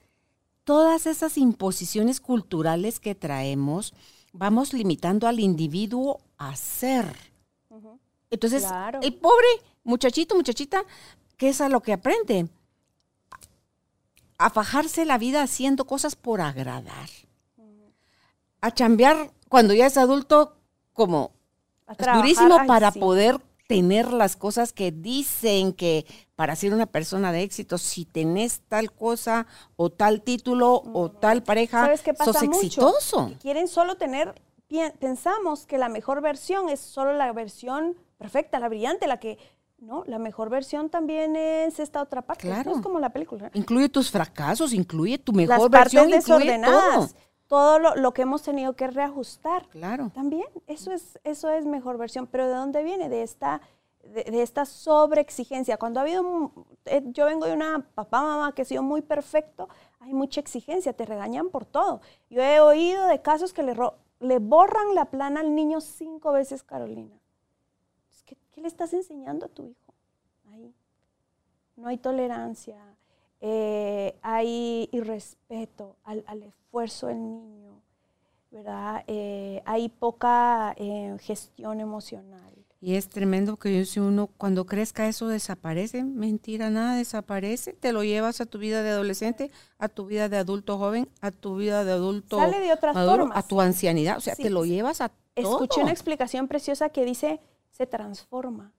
[0.65, 3.95] todas esas imposiciones culturales que traemos,
[4.33, 7.15] vamos limitando al individuo a ser.
[8.31, 9.01] Entonces, Claro.
[9.03, 9.47] el pobre
[9.85, 10.85] muchachito, muchachita,
[11.37, 12.49] ¿qué es a lo que aprende?
[14.39, 17.09] A fajarse la vida haciendo cosas por agradar.
[18.61, 20.57] A chambear cuando ya es adulto
[20.93, 21.33] como
[21.89, 22.99] es durísimo ay, para sí.
[23.01, 26.07] poder tener las cosas que dicen que
[26.39, 31.43] para ser una persona de éxito, si tenés tal cosa o tal título o tal
[31.43, 32.59] pareja, ¿Sabes qué pasa sos mucho?
[32.59, 33.27] exitoso.
[33.31, 34.41] Que quieren solo tener,
[35.01, 39.37] pensamos que la mejor versión es solo la versión perfecta, la brillante, la que,
[39.79, 42.43] no, la mejor versión también es esta otra parte.
[42.47, 42.71] Claro.
[42.71, 43.51] No es como la película.
[43.55, 47.21] Incluye tus fracasos, incluye tu Las mejor partes versión, incluye desordenadas, todo.
[47.49, 49.67] todo lo, lo que hemos tenido que reajustar.
[49.71, 50.13] Claro.
[50.15, 52.29] También, eso es, eso es mejor versión.
[52.29, 53.09] Pero ¿de dónde viene?
[53.09, 53.61] De esta,
[54.03, 55.77] de, de esta sobreexigencia.
[55.77, 56.53] Cuando ha habido,
[56.87, 59.69] eh, yo vengo de una papá, mamá que ha sido muy perfecto,
[60.01, 62.01] hay mucha exigencia, te regañan por todo.
[62.31, 63.77] Yo he oído de casos que le,
[64.21, 67.19] le borran la plana al niño cinco veces, Carolina.
[68.25, 69.95] ¿Qué le estás enseñando a tu hijo?
[70.51, 70.75] Ahí.
[71.77, 72.77] No hay tolerancia,
[73.41, 77.81] eh, hay irrespeto al, al esfuerzo del niño,
[78.51, 79.05] ¿verdad?
[79.07, 82.53] Eh, hay poca eh, gestión emocional.
[82.81, 88.05] Y es tremendo que si uno cuando crezca eso desaparece, mentira, nada desaparece, te lo
[88.05, 91.85] llevas a tu vida de adolescente, a tu vida de adulto joven, a tu vida
[91.85, 93.45] de adulto Sale de otras maduro, formas.
[93.45, 95.17] a tu ancianidad, o sea, Sí, te lo llevas a todo.
[95.35, 98.73] Escuché una explicación preciosa que dice, se transforma.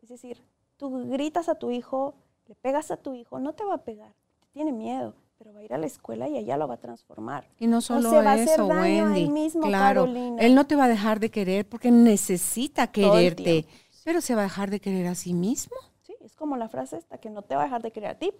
[0.00, 0.40] Es decir,
[0.76, 2.14] tú gritas a tu hijo,
[2.46, 5.60] le pegas a tu hijo, no te va a pegar, te tiene miedo, pero va
[5.60, 7.46] a ir a la escuela y allá lo va a transformar.
[7.58, 9.28] Y no solo se va a hacer eso, daño a él Wendy.
[9.30, 10.42] mismo, claro, Carolina.
[10.42, 13.66] él no te va a dejar de querer porque necesita quererte,
[14.04, 15.76] pero se va a dejar de querer a sí mismo.
[16.02, 18.18] Sí, es como la frase esta, que no te va a dejar de querer a
[18.18, 18.32] ti,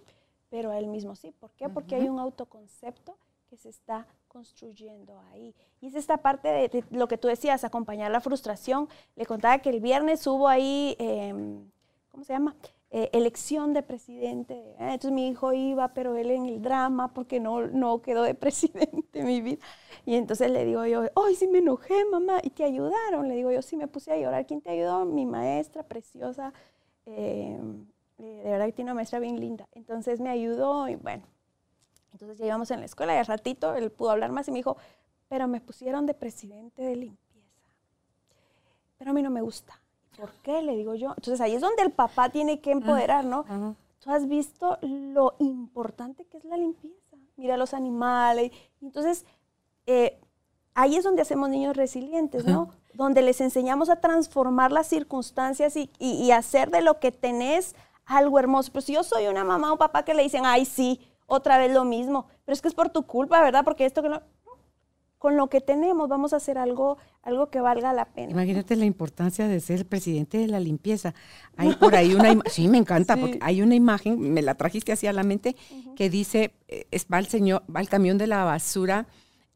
[0.49, 1.31] pero a él mismo sí.
[1.31, 1.69] ¿Por qué?
[1.69, 3.17] Porque hay un autoconcepto
[3.49, 5.55] que se está construyendo ahí.
[5.81, 8.87] Y es esta parte de, de lo que tú decías, acompañar la frustración.
[9.15, 11.69] Le contaba que el viernes hubo ahí, em,
[12.11, 12.55] ¿cómo se llama?
[12.91, 14.55] Eh, elección de presidente.
[14.55, 14.75] ¿eh?
[14.79, 19.23] Entonces mi hijo iba, pero él en el drama porque no, no quedó de presidente
[19.23, 19.63] mi vida.
[20.05, 23.27] Y entonces le digo yo, ay, sí me enojé, mamá, y te ayudaron.
[23.27, 24.45] Le digo yo, sí me puse a llorar.
[24.47, 25.05] ¿Quién te ayudó?
[25.05, 26.53] Mi maestra preciosa.
[27.05, 27.59] eh,
[28.17, 29.67] de verdad que tiene una maestra bien linda.
[29.73, 31.23] Entonces me ayudó y bueno,
[32.13, 34.59] entonces ya íbamos en la escuela y al ratito él pudo hablar más y me
[34.59, 34.77] dijo,
[35.29, 37.27] pero me pusieron de presidente de limpieza.
[38.97, 39.78] Pero a mí no me gusta.
[40.19, 40.61] ¿Por qué?
[40.61, 41.09] Le digo yo.
[41.09, 43.45] Entonces ahí es donde el papá tiene que empoderar, ¿no?
[43.99, 47.17] Tú has visto lo importante que es la limpieza.
[47.37, 48.51] Mira los animales.
[48.81, 49.25] Entonces,
[49.85, 50.19] eh,
[50.73, 52.69] ahí es donde hacemos niños resilientes, ¿no?
[52.93, 57.75] Donde les enseñamos a transformar las circunstancias y, y- y hacer de lo que tenés
[58.05, 58.71] algo hermoso.
[58.73, 61.57] Pero si yo soy una mamá o un papá que le dicen, ay, sí, otra
[61.57, 63.63] vez lo mismo, pero es que es por tu culpa, ¿verdad?
[63.63, 64.21] Porque esto que no...
[65.19, 68.31] Con lo que tenemos vamos a hacer algo, algo que valga la pena.
[68.31, 71.13] Imagínate la importancia de ser presidente de la limpieza.
[71.57, 73.19] Hay por ahí una sí, me encanta, Sí.
[73.21, 75.55] porque hay una imagen, me la trajiste así a la mente,
[75.97, 79.07] que dice, eh, es, va, el señor, va el camión de la basura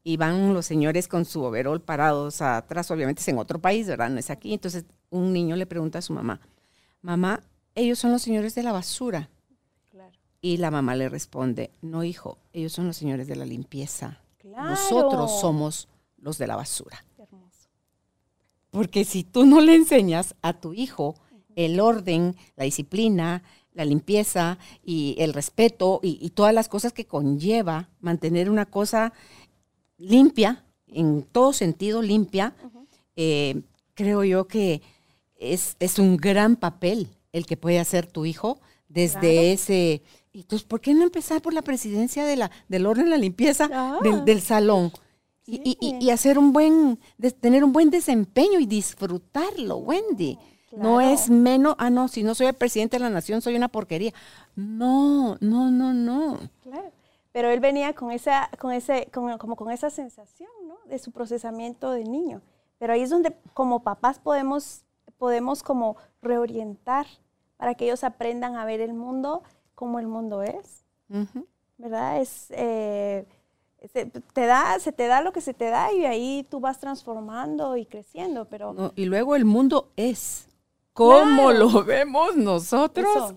[0.02, 4.10] y van los señores con su overol parados atrás, obviamente es en otro país, ¿verdad?
[4.10, 4.52] No es aquí.
[4.52, 6.40] Entonces un niño le pregunta a su mamá,
[7.00, 7.40] mamá,
[7.74, 9.30] ellos son los señores de la basura.
[9.90, 10.12] Claro.
[10.42, 14.20] Y la mamá le responde, no hijo, ellos son los señores de la limpieza.
[14.54, 14.70] Claro.
[14.70, 17.04] Nosotros somos los de la basura.
[17.16, 17.68] Qué hermoso.
[18.70, 21.16] Porque si tú no le enseñas a tu hijo
[21.56, 23.42] el orden, la disciplina,
[23.72, 29.12] la limpieza y el respeto y, todas las cosas que conlleva mantener una cosa
[29.98, 32.54] limpia, en todo sentido limpia,
[33.16, 33.62] eh,
[33.94, 34.82] creo yo que
[35.36, 40.02] es, es, un gran papel el que puede hacer tu hijo desde ese...
[40.34, 44.40] Entonces, ¿por qué no empezar por la presidencia de la, del orden, la limpieza del,
[44.40, 44.92] salón?
[45.46, 46.98] Y, y, hacer un buen,
[47.40, 50.38] tener un buen desempeño y disfrutarlo, Wendy.
[50.76, 53.68] No es menos, ah, no, si no soy el presidente de la nación, soy una
[53.68, 54.12] porquería.
[54.56, 56.38] No, no, no, no.
[56.62, 56.90] Claro.
[57.30, 60.78] Pero él venía con esa, con ese, como con esa sensación, ¿no?
[60.86, 62.42] De su procesamiento de niño.
[62.78, 64.84] Pero ahí es donde como papás podemos,
[65.16, 67.06] podemos como reorientar
[67.56, 69.42] para que ellos aprendan a ver el mundo
[69.74, 70.84] como el mundo es.
[71.76, 72.20] ¿Verdad?
[72.20, 73.26] Es, eh,
[73.92, 76.78] se, te da, se te da lo que se te da y ahí tú vas
[76.78, 78.92] transformando y creciendo, pero...
[78.96, 80.48] y luego el mundo es
[80.94, 83.34] como lo vemos nosotros.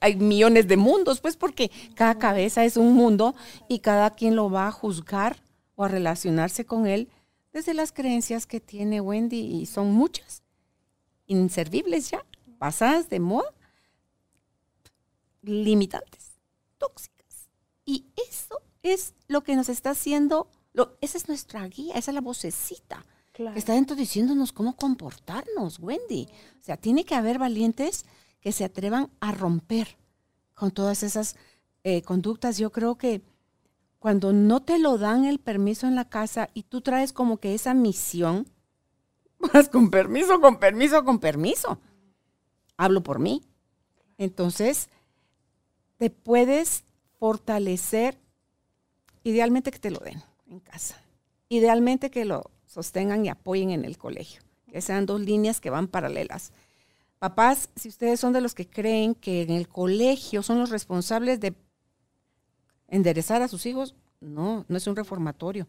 [0.00, 3.34] hay, millones de mundos, pues porque cada cabeza es un mundo
[3.68, 5.36] y cada quien lo va a juzgar
[5.76, 7.08] o a relacionarse con él
[7.52, 10.42] desde las creencias que tiene Wendy y son muchas,
[11.26, 12.24] inservibles ya,
[12.58, 13.52] pasadas de moda,
[15.42, 16.40] limitantes,
[16.78, 17.48] tóxicas.
[17.84, 22.14] Y eso es lo que nos está haciendo, lo, esa es nuestra guía, esa es
[22.14, 23.04] la vocecita
[23.54, 26.28] está dentro diciéndonos cómo comportarnos, Wendy.
[26.60, 28.04] O sea, tiene que haber valientes
[28.40, 29.96] que se atrevan a romper
[30.54, 31.36] con todas esas
[31.84, 32.58] eh, conductas.
[32.58, 33.22] Yo creo que
[33.98, 37.54] cuando no te lo dan el permiso en la casa y tú traes como que
[37.54, 38.48] esa misión,
[39.52, 41.80] vas con permiso, con permiso, con permiso.
[42.76, 43.42] Hablo por mí.
[44.18, 44.88] Entonces,
[45.98, 46.84] te puedes
[47.18, 48.18] fortalecer,
[49.24, 51.02] idealmente que te lo den en casa.
[51.48, 55.88] Idealmente que lo sostengan y apoyen en el colegio, que sean dos líneas que van
[55.88, 56.52] paralelas.
[57.18, 61.40] Papás, si ustedes son de los que creen que en el colegio son los responsables
[61.40, 61.54] de
[62.86, 65.66] enderezar a sus hijos, no, no es un reformatorio.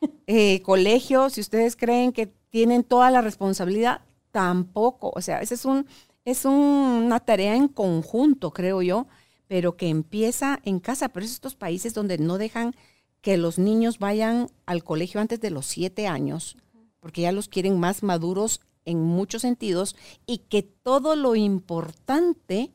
[0.26, 4.00] Eh, colegio, si ustedes creen que tienen toda la responsabilidad,
[4.30, 5.12] tampoco.
[5.14, 5.86] O sea, ese es un,
[6.24, 9.06] es una tarea en conjunto, creo yo,
[9.50, 11.08] pero que empieza en casa.
[11.08, 12.72] Pero es estos países donde no dejan
[13.20, 16.56] que los niños vayan al colegio antes de los siete años,
[17.00, 22.70] porque ya los quieren más maduros en muchos sentidos, y que todo lo importante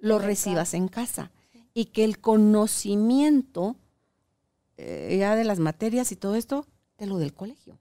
[0.00, 1.30] lo recibas en casa.
[1.74, 3.76] Y que el conocimiento
[4.78, 6.66] eh, ya de las materias y todo esto,
[6.98, 7.78] de lo del colegio.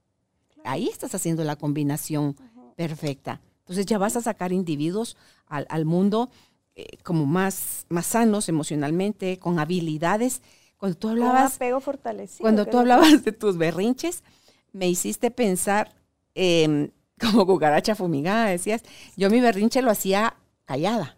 [0.64, 2.36] Ahí estás haciendo la combinación
[2.76, 3.42] perfecta.
[3.70, 5.16] Entonces ya vas a sacar individuos
[5.46, 6.32] al, mundo
[6.80, 10.42] eh, como más, más sanos emocionalmente, con habilidades.
[10.78, 14.24] Cuando tú hablabas, apego fortalecido, cuando tú hablabas de tus berrinches,
[14.72, 15.94] me hiciste pensar
[16.36, 18.82] em, como cucaracha fumigada, decías,
[19.18, 21.18] yo mi berrinche lo hacía callada.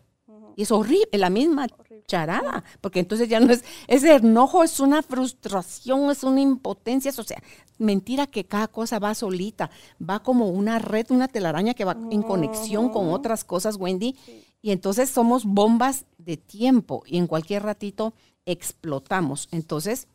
[0.55, 1.68] Y es horrible, la misma
[2.07, 7.24] charada, porque entonces ya no es, ese enojo es una frustración, es una impotencia, o
[7.24, 7.41] sea,
[7.78, 9.70] mentira que cada cosa va solita,
[10.01, 14.18] va como una red, una telaraña que va en conexión con otras cosas, Wendy,
[14.62, 18.14] y entonces somos bombas de tiempo y en cualquier ratito
[18.45, 19.47] explotamos.
[19.51, 20.07] Entonces,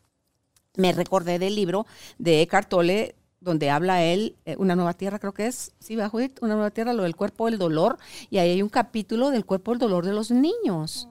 [0.76, 1.86] me recordé del libro
[2.18, 6.18] de Eckhart Tolle, donde habla él, eh, Una nueva tierra creo que es, sí, bajo
[6.40, 7.98] Una nueva tierra, lo del cuerpo del dolor,
[8.30, 11.08] y ahí hay un capítulo del cuerpo del dolor de los niños.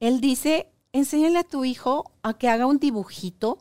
[0.00, 3.58] Él dice, enséñale a tu hijo a que haga un dibujito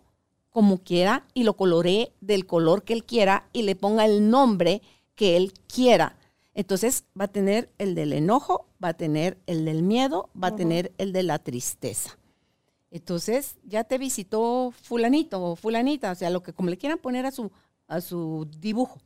[0.50, 4.82] como quiera y lo coloree del color que él quiera y le ponga el nombre
[5.16, 6.18] que él quiera.
[6.62, 10.56] Entonces va a tener el del enojo, va a tener el del miedo, va a
[10.56, 12.20] tener el de la tristeza.
[12.92, 17.26] Entonces, ya te visitó fulanito o fulanita, o sea, lo que como le quieran poner
[17.26, 17.52] a su,
[17.88, 19.02] a su dibujo.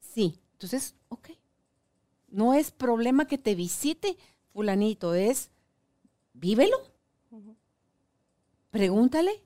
[0.00, 1.30] Sí, entonces, ok.
[2.28, 4.18] No es problema que te visite
[4.52, 5.48] fulanito, es
[6.34, 6.76] vívelo.
[8.70, 9.42] Pregúntale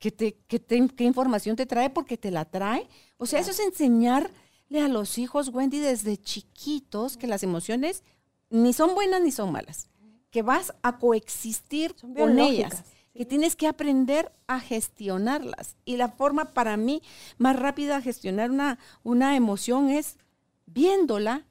[0.00, 2.88] qué, te, qué, qué información te trae porque te la trae.
[3.16, 4.43] O sea, eso es enseñarle
[4.80, 8.02] a los hijos, Wendy, desde chiquitos que las emociones
[8.50, 9.88] ni son buenas ni son malas,
[10.30, 15.76] que vas a coexistir con ellas que tienes que aprender a gestionarlas.
[15.84, 17.00] Y la forma para mí
[17.38, 20.18] más rápida de gestionar una, una emoción es
[20.66, 21.46] viéndola,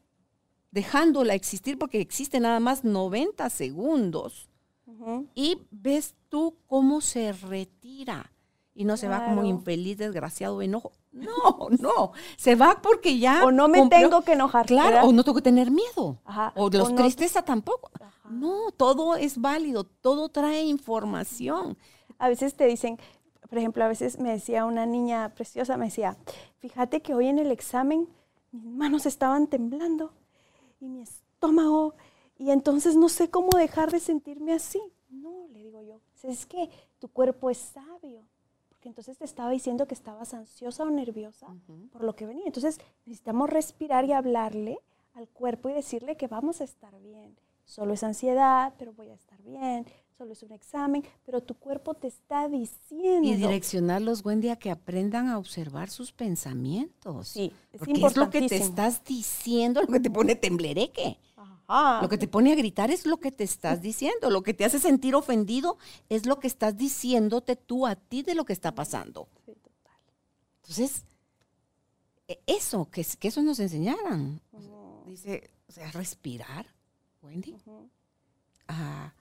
[0.71, 4.49] dejándola existir, porque existe nada más 90 segundos.
[5.36, 8.32] Y ves tú cómo se retira.
[8.76, 10.93] Y no se va como infeliz, desgraciado, enojo.
[11.11, 12.11] No, no.
[12.38, 13.45] Se va porque ya.
[13.45, 14.65] O no me tengo que enojar.
[14.65, 16.19] Claro, o no tengo que tener miedo.
[16.55, 17.91] O los tristeza tampoco.
[18.30, 21.78] No, todo es válido, todo trae información.
[22.17, 22.97] A veces te dicen,
[23.47, 26.17] por ejemplo, a veces me decía una niña preciosa, me decía,
[26.57, 28.09] fíjate que hoy en el examen
[28.51, 30.13] mis manos estaban temblando
[30.80, 31.95] y mi estómago
[32.38, 34.82] y entonces no sé cómo dejar de sentirme así.
[35.09, 36.69] No, le digo yo, es que
[36.99, 38.26] tu cuerpo es sabio,
[38.84, 41.48] porque entonces te estaba diciendo que estabas ansiosa o nerviosa
[41.94, 42.44] por lo que venía.
[42.48, 44.78] Entonces necesitamos respirar y hablarle
[45.14, 47.34] al cuerpo y decirle que vamos a estar bien.
[47.64, 49.86] Solo es ansiedad, pero voy a estar bien.
[50.18, 53.26] Solo es un examen, pero tu cuerpo te está diciendo.
[53.26, 57.30] Y direccionarlos, Wendy, a que aprendan a observar sus pensamientos.
[57.30, 61.18] Sí, es Porque es lo que te estás diciendo, lo que te pone temblereque.
[62.01, 64.30] Lo que te pone a gritar es lo que te estás diciendo.
[64.30, 65.78] Lo que te hace sentir ofendido
[66.09, 69.28] es lo que estás diciéndote tú a ti de lo que está pasando.
[69.45, 69.97] Sí, total.
[70.61, 71.03] Entonces,
[72.28, 74.39] e, eso, que, que eso nos enseñaran.
[75.07, 76.67] dice, o sea, respirar,
[77.21, 77.55] Wendy.
[78.67, 79.13] a,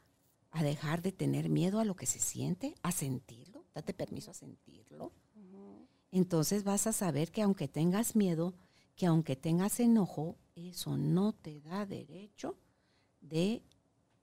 [0.61, 3.65] dejar de tener miedo a lo que se siente, a sentirlo.
[3.75, 5.13] Date permiso a sentirlo.
[6.11, 8.53] Entonces vas a saber que aunque tengas miedo,
[8.95, 12.57] que aunque tengas enojo, eso no te da derecho
[13.21, 13.63] de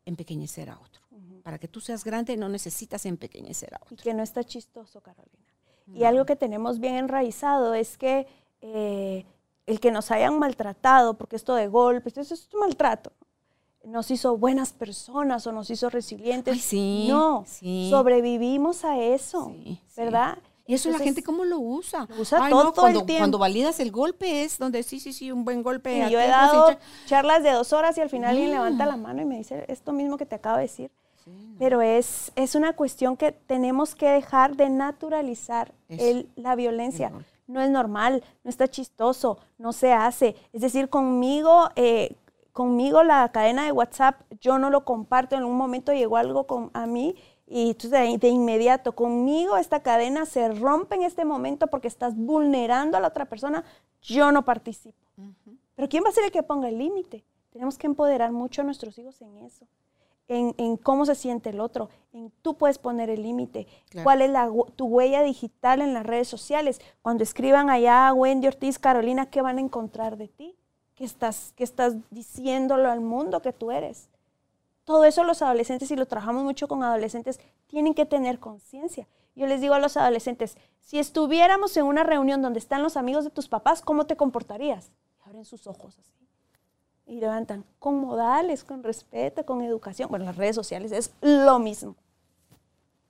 [0.05, 1.01] empequeñecer a otro.
[1.43, 3.95] Para que tú seas grande no necesitas empequeñecer a otro.
[3.95, 5.45] Y que no está chistoso, Carolina.
[5.93, 8.27] Y algo que tenemos bien enraizado es que
[8.61, 9.25] eh,
[9.65, 13.11] el que nos hayan maltratado, porque esto de golpes, eso es un maltrato,
[13.84, 16.61] nos hizo buenas personas o nos hizo resilientes.
[16.61, 17.45] sí, no,
[17.89, 19.53] sobrevivimos a eso,
[19.95, 20.38] ¿verdad?
[20.70, 22.07] Y eso la gente cómo lo usa.
[22.20, 23.22] usa todo, cuando, el tiempo.
[23.22, 25.97] Cuando validas el golpe es donde sí, sí, sí, un buen golpe.
[25.97, 29.20] Y yo he dado charlas de dos horas y al final alguien levanta la mano
[29.20, 30.91] y me dice esto mismo que te acabo de decir.
[31.57, 37.11] Pero es, es una cuestión que tenemos que dejar de naturalizar el, la violencia.
[37.47, 40.36] no es normal, no está chistoso, no se hace.
[40.53, 42.15] Es decir, conmigo, eh,
[42.53, 45.36] conmigo la cadena de WhatsApp, yo no lo comparto.
[45.36, 47.15] En un momento llegó algo con, a mí
[47.50, 52.95] y entonces de, inmediato, conmigo esta cadena se rompe en este momento porque estás vulnerando
[52.95, 53.64] a la otra persona,
[54.04, 54.97] yo no participo.
[55.76, 57.24] Pero ¿quién va a ser el que ponga el límite?
[57.52, 59.66] Tenemos que empoderar mucho a nuestros hijos en eso,
[60.28, 63.66] en, cómo se siente el otro, en tú puedes poner el límite,
[64.04, 66.80] cuál es la, tu huella digital en las redes sociales.
[67.02, 70.56] Cuando escriban allá Wendy Ortiz, Carolina, ¿qué van a encontrar de ti?
[70.93, 74.08] ¿Qué estás, qué estás diciéndolo al mundo que tú eres?
[74.90, 79.08] Todo eso los adolescentes, y lo trabajamos mucho con adolescentes, tienen que tener conciencia.
[79.36, 83.24] Yo les digo a los adolescentes, si estuviéramos en una reunión donde están los amigos
[83.24, 84.90] de tus papás, ¿cómo te comportarías?
[85.20, 86.28] Y abren sus ojos así.
[87.06, 90.10] Y levantan con modales, con respeto, con educación.
[90.10, 91.96] Bueno, las redes sociales es lo mismo.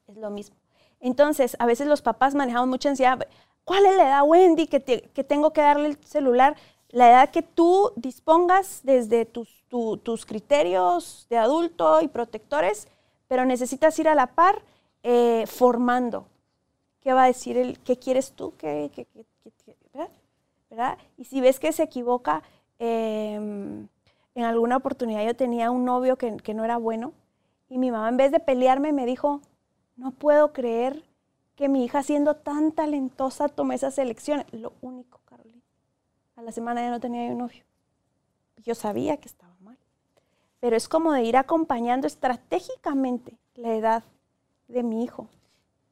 [0.10, 0.58] Es lo mismo.
[1.00, 3.26] Entonces, a veces los papás manejamos mucha ansiedad.
[3.64, 6.58] ¿Cuál es la edad, Wendy, que, que tengo que darle el celular?
[6.90, 12.88] La edad que tú dispongas desde tus tus criterios de adulto y protectores,
[13.28, 14.62] pero necesitas ir a la par
[15.04, 16.26] eh, formando.
[17.02, 18.54] ¿Qué va a decir el, qué quieres tú?
[18.58, 18.92] ¿Qué,
[20.70, 20.98] ¿verdad?
[21.18, 22.44] Y si ves que se equivoca,
[22.78, 23.88] em,
[24.36, 27.14] en alguna oportunidad yo tenía un novio que, no era bueno
[27.68, 29.42] y mi mamá en vez de pelearme me dijo,
[29.96, 31.04] no puedo creer
[31.56, 34.46] que mi hija siendo tan talentosa tome esas elecciones.
[34.54, 35.62] Lo único, Carolina.
[36.36, 37.64] A la semana ya no tenía un novio.
[38.64, 39.49] Yo sabía que estaba
[40.60, 44.04] pero es como de ir acompañando estratégicamente la edad
[44.68, 45.28] de mi hijo.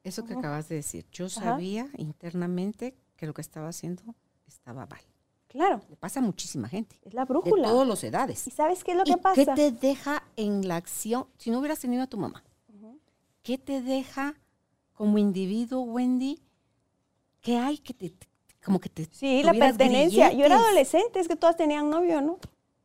[0.04, 4.02] Eso que acabas de decir, yo sabía internamente que lo que estaba haciendo
[4.46, 5.00] estaba mal.
[5.48, 5.80] Claro.
[5.88, 6.98] Le pasa a muchísima gente.
[7.02, 7.68] Es la brújula.
[7.68, 8.46] De todas las edades.
[8.46, 9.34] ¿Y sabes qué es lo que pasa?
[9.34, 11.26] ¿Qué te deja en la acción?
[11.38, 12.44] Si no hubieras tenido a tu mamá,
[13.42, 14.34] ¿qué te deja
[14.92, 16.42] como individuo, Wendy?
[17.40, 18.12] ¿Qué hay que te,
[18.64, 19.06] como que te...
[19.06, 20.32] Sí, la pertenencia.
[20.32, 22.38] Yo era adolescente, es que todas tenían novio, ¿no?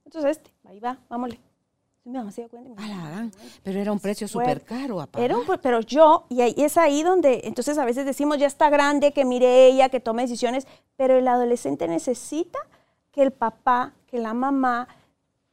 [0.05, 1.37] Entonces este, ahí va, vámonos.
[3.63, 4.99] Pero era un precio súper caro
[5.61, 9.67] pero yo, y es ahí donde, entonces a veces decimos, ya está grande, que mire
[9.67, 10.67] ella, que tome decisiones,
[10.97, 12.59] pero el adolescente necesita
[13.11, 14.87] que el papá, que la mamá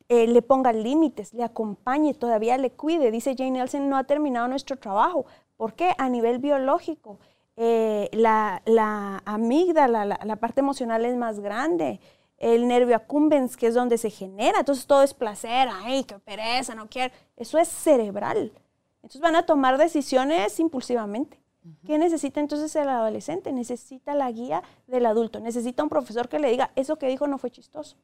[0.09, 3.12] eh, le ponga límites, le acompañe, todavía le cuide.
[3.12, 5.27] Dice Jane Nelson, no ha terminado nuestro trabajo.
[5.56, 5.94] ¿Por qué?
[5.98, 7.20] A nivel biológico,
[7.56, 12.01] eh, la, la, amígdala, la, la parte emocional es más grande
[12.40, 14.58] el nervio accumbens, que es donde se genera.
[14.58, 17.14] Entonces todo es placer, ay, qué pereza, no quiero.
[17.36, 18.52] Eso es cerebral.
[18.96, 21.38] Entonces van a tomar decisiones impulsivamente.
[21.86, 23.52] ¿Qué necesita entonces el adolescente?
[23.52, 25.40] Necesita la guía del adulto.
[25.40, 27.96] Necesita un profesor que le diga, eso que dijo no fue chistoso.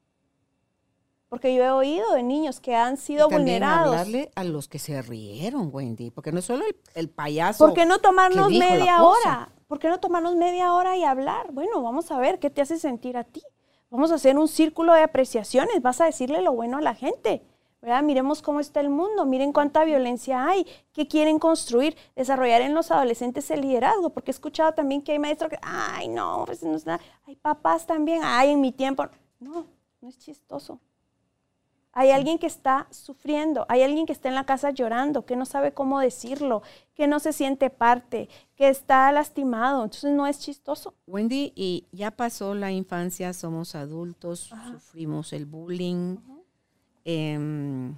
[1.30, 3.88] Porque yo he oído de niños que han sido y vulnerados.
[3.88, 6.64] hablarle a los que se rieron, Wendy, porque no es solo
[6.94, 7.64] el, payaso.
[7.64, 9.48] ¿Por qué no tomarnos media hora?
[9.66, 11.50] ¿Por qué no tomarnos media hora y hablar?
[11.52, 13.42] Bueno, vamos a ver qué te hace sentir a ti.
[13.96, 17.42] Vamos a hacer un círculo de apreciaciones, vas a decirle lo bueno a la gente.
[17.80, 18.02] ¿verdad?
[18.02, 22.90] Miremos cómo está el mundo, miren cuánta violencia hay, qué quieren construir, desarrollar en los
[22.90, 26.76] adolescentes el liderazgo, porque he escuchado también que hay maestros que, ay, no, pues no
[26.76, 29.08] es nada, hay papás también, ay, en mi tiempo.
[29.40, 29.64] No,
[30.02, 30.78] no es chistoso.
[31.98, 35.46] Hay alguien que está sufriendo, hay alguien que está en la casa llorando, que no
[35.46, 36.62] sabe cómo decirlo,
[36.94, 39.82] que no se siente parte, que está lastimado.
[39.82, 40.92] Entonces no es chistoso.
[41.06, 46.18] Wendy, y ya pasó la infancia, somos adultos, sufrimos el bullying.
[47.06, 47.94] Em,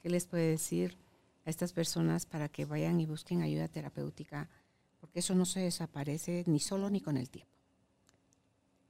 [0.00, 0.96] ¿Qué les puede decir
[1.44, 4.48] a estas personas para que vayan y busquen ayuda terapéutica?
[5.00, 7.50] Porque eso no se desaparece ni solo ni con el tiempo.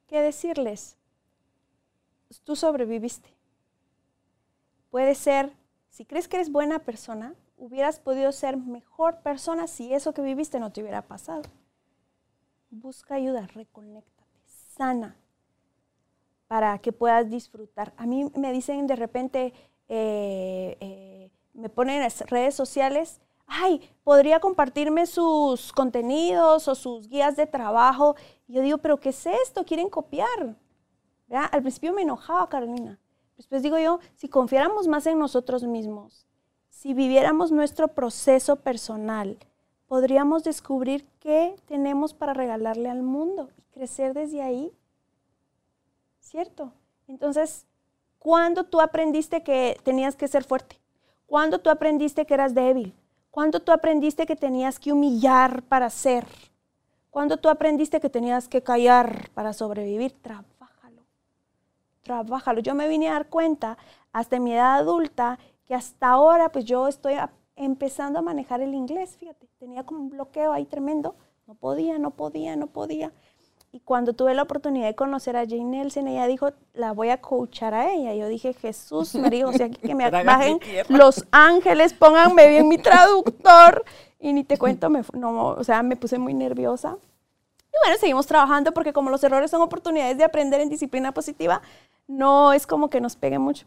[0.07, 0.99] ¿Qué decirles?
[2.41, 3.29] Tú sobreviviste.
[4.91, 5.53] Puede ser,
[5.91, 10.59] si crees que eres buena persona, hubieras podido ser mejor persona si eso que viviste
[10.59, 11.43] no te hubiera pasado.
[12.71, 14.41] Busca ayuda, reconéctate,
[14.75, 15.17] sana,
[16.49, 17.93] para que puedas disfrutar.
[17.97, 19.53] A mí me dicen de repente,
[19.89, 27.09] eh, eh, me ponen en las redes sociales, ay, podría compartirme sus contenidos o sus
[27.09, 28.17] guías de trabajo.
[28.49, 29.65] Y yo digo, pero ¿qué es esto?
[29.65, 30.57] Quieren copiar.
[31.33, 32.99] Al principio me enojaba, Carolina.
[33.37, 36.27] Después digo yo, si confiáramos más en nosotros mismos,
[36.69, 39.39] si viviéramos nuestro proceso personal,
[39.87, 44.73] podríamos descubrir qué tenemos para regalarle al mundo y crecer desde ahí.
[46.21, 46.73] ¿Cierto?
[47.09, 47.67] Entonces,
[48.19, 50.81] ¿cuándo tú aprendiste que tenías que ser fuerte?
[51.27, 52.95] ¿Cuándo tú aprendiste que eras débil?
[53.31, 56.27] ¿Cuándo tú aprendiste que tenías que humillar para ser?
[57.11, 60.15] ¿Cuándo tú aprendiste que tenías que callar para sobrevivir?
[62.03, 62.61] Trabájalo.
[62.61, 63.79] Yo me vine a dar cuenta
[64.13, 67.15] hasta mi edad adulta que hasta ahora pues yo estoy
[67.57, 71.15] empezando a manejar el inglés, fíjate, tenía como un bloqueo ahí tremendo,
[71.47, 73.13] no podía, no podía, no podía.
[73.75, 77.23] Y cuando tuve la oportunidad de conocer a Jane Nelson, ella dijo, la voy a
[77.23, 78.15] coachar a ella.
[78.15, 82.77] Yo dije, Jesús, me dijo, o sea, que me bajen los ángeles, pónganme bien mi
[82.77, 83.83] traductor.
[84.21, 86.99] Y ni te cuento, me, no, o sea, me puse muy nerviosa.
[87.73, 91.63] Y bueno, seguimos trabajando porque como los errores son oportunidades de aprender en disciplina positiva,
[92.07, 93.67] no es como que nos pegue mucho.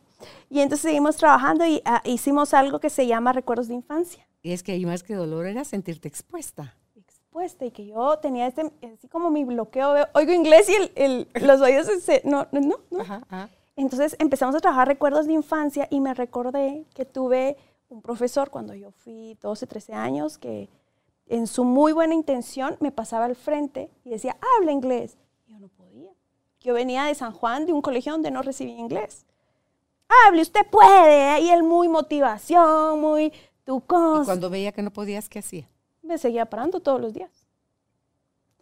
[0.50, 4.28] Y entonces seguimos trabajando y ah, hicimos algo que se llama recuerdos de infancia.
[4.44, 6.76] Y es que ahí más que dolor era sentirte expuesta.
[6.96, 11.62] Expuesta y que yo tenía este, así como mi bloqueo, oigo inglés y el, los
[11.62, 13.50] oídos, se, no, no, no.
[13.76, 17.58] Entonces empezamos a trabajar recuerdos de infancia y me recordé que tuve
[17.90, 20.70] un profesor cuando yo fui 12, 13 años que
[21.28, 25.18] en su muy buena intención me pasaba al frente y decía, habla inglés.
[25.48, 26.12] yo no podía.
[26.62, 29.26] Yo venía de San Juan, de un colegio donde no recibía inglés.
[30.08, 31.42] Hable, usted puede.
[31.42, 33.34] Y él muy motivación, muy
[33.64, 34.24] tu cosa.
[34.24, 35.68] Y cuando veía que no podías, ¿qué hacía?
[36.04, 37.32] Me seguía parando todos los días.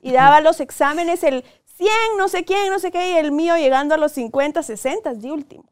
[0.02, 1.44] Y daba los exámenes, el
[1.77, 5.14] 100, no sé quién, no sé qué, y el mío llegando a los 50, 60
[5.14, 5.65] de último.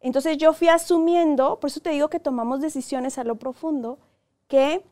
[0.00, 3.98] Entonces yo fui asumiendo, por eso te digo que tomamos decisiones a lo profundo,
[4.48, 4.84] que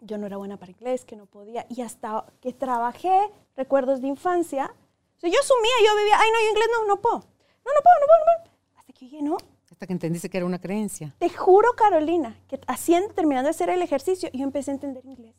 [0.00, 1.66] yo no era buena para inglés, que no podía.
[1.68, 4.74] Y hasta que trabajé recuerdos de infancia,
[5.22, 7.16] yo asumía, yo vivía, ay, no, yo inglés no, no puedo.
[7.16, 8.56] No, no puedo, no puedo, no puedo.
[8.78, 9.36] Hasta que dije, no.
[9.70, 11.14] Hasta que entendiste que era una creencia.
[11.18, 15.36] Te juro, Carolina, que haciendo, terminando de hacer el ejercicio, yo empecé a entender inglés.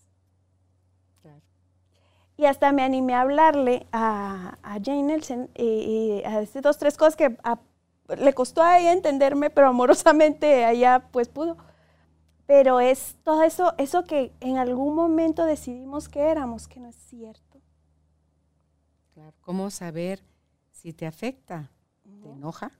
[1.21, 1.41] Claro.
[2.37, 6.97] Y hasta me animé a hablarle a, a Jane Nelson y, a estas dos, tres
[6.97, 7.37] cosas que
[8.17, 11.57] le costó a ella entenderme, pero amorosamente ella pues pudo.
[12.45, 16.95] Pero es todo eso, eso que en algún momento decidimos que éramos, que no es
[16.95, 17.59] cierto.
[19.41, 20.23] ¿Cómo saber
[20.71, 21.69] si te afecta?
[22.21, 22.71] ¿Te enoja?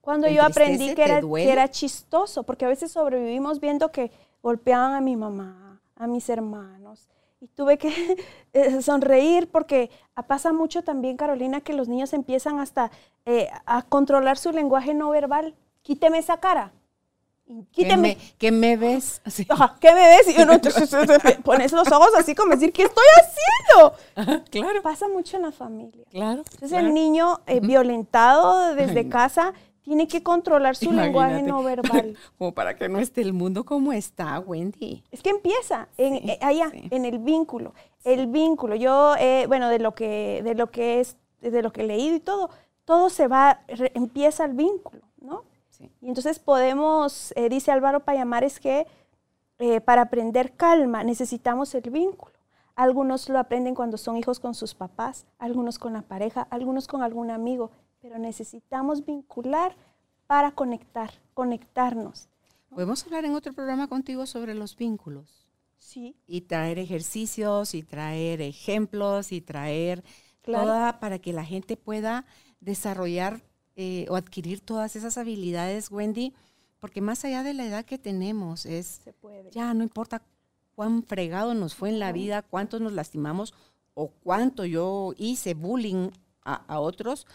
[0.00, 4.10] Cuando yo aprendí que era, que era chistoso, porque a veces sobrevivimos viendo que
[4.42, 7.08] golpeaban a mi mamá, a mis hermanos,
[7.40, 7.88] y tuve que
[8.52, 9.90] eh, sonreír porque
[10.26, 12.90] pasa mucho también, Carolina, que los niños empiezan hasta
[13.26, 15.56] eh, a controlar su lenguaje no verbal.
[15.82, 16.72] Quíteme esa cara.
[17.70, 18.18] Quíteme.
[18.38, 19.20] ¿Qué me, ves?
[19.80, 20.36] ¿Qué me ves?
[20.36, 20.54] Y uno
[21.44, 24.42] pones los ojos así como decir, ¿qué estoy haciendo?
[24.50, 24.82] claro.
[24.82, 26.04] Pasa mucho en la familia.
[26.10, 26.42] Claro.
[26.52, 32.16] Entonces el niño eh, violentado desde casa tiene que controlar su lenguaje no verbal.
[32.38, 35.02] como para que no esté el mundo como está, Wendy.
[35.10, 37.74] Es que empieza en, eh, allá, en el vínculo.
[38.04, 38.76] El vínculo.
[38.76, 42.16] Yo, eh, bueno, de lo que, de lo que es, de lo que he leído
[42.16, 42.50] y todo,
[42.84, 43.60] todo se va,
[43.94, 45.02] empieza el vínculo,
[46.00, 48.86] Y entonces podemos, eh, dice Álvaro Payamares, que
[49.58, 52.32] eh, para aprender calma necesitamos el vínculo.
[52.74, 57.02] Algunos lo aprenden cuando son hijos con sus papás, algunos con la pareja, algunos con
[57.02, 59.76] algún amigo, pero necesitamos vincular
[60.26, 62.28] para conectar, conectarnos.
[62.70, 65.46] Podemos hablar en otro programa contigo sobre los vínculos.
[65.78, 66.16] Sí.
[66.26, 70.02] Y traer ejercicios y traer ejemplos y traer
[70.40, 72.24] toda para que la gente pueda
[72.60, 73.42] desarrollar
[73.76, 76.34] eh, o adquirir todas esas habilidades, Wendy,
[76.80, 79.00] porque más allá de la edad que tenemos, es
[79.50, 80.22] ya no importa
[80.74, 83.54] cuán fregado nos fue en la vida, cuántos nos lastimamos
[83.94, 86.10] o cuánto yo hice bullying
[86.44, 87.26] a, otros.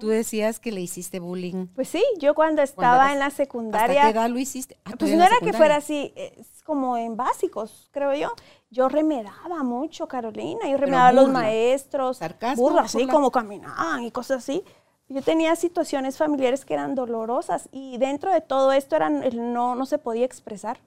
[0.00, 1.68] Tú decías que le hiciste bullying.
[1.68, 4.02] Pues sí, yo cuando estaba en la secundaria.
[4.02, 4.76] ¿Hasta qué edad lo hiciste?
[4.84, 8.32] Ah, pues no era que fuera así, es como en básicos, creo yo.
[8.70, 10.68] Yo remedaba mucho, Carolina.
[10.68, 12.18] Yo remedaba a los maestros.
[12.18, 12.64] Sarcasmo.
[12.64, 14.64] Burla, así como caminaban y cosas así.
[15.08, 19.22] Yo tenía situaciones familiares que eran dolorosas y dentro de todo esto eran,
[19.52, 20.80] no, no se podía expresar.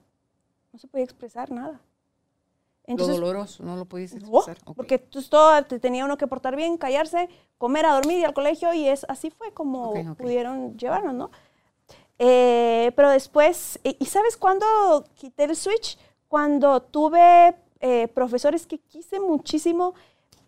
[0.74, 1.80] No se podía expresar nada.
[2.86, 4.58] Entonces, lo doloroso, no lo podías expresar.
[4.76, 8.34] Porque tú todo, te tenía uno que portar bien, callarse, comer, a dormir y al
[8.34, 11.32] colegio y es así fue como pudieron llevarnos, ¿no?
[12.18, 15.98] Eh, pero después, ¿y sabes cuándo quité el switch?
[16.28, 19.94] Cuando tuve eh, profesores que quise muchísimo,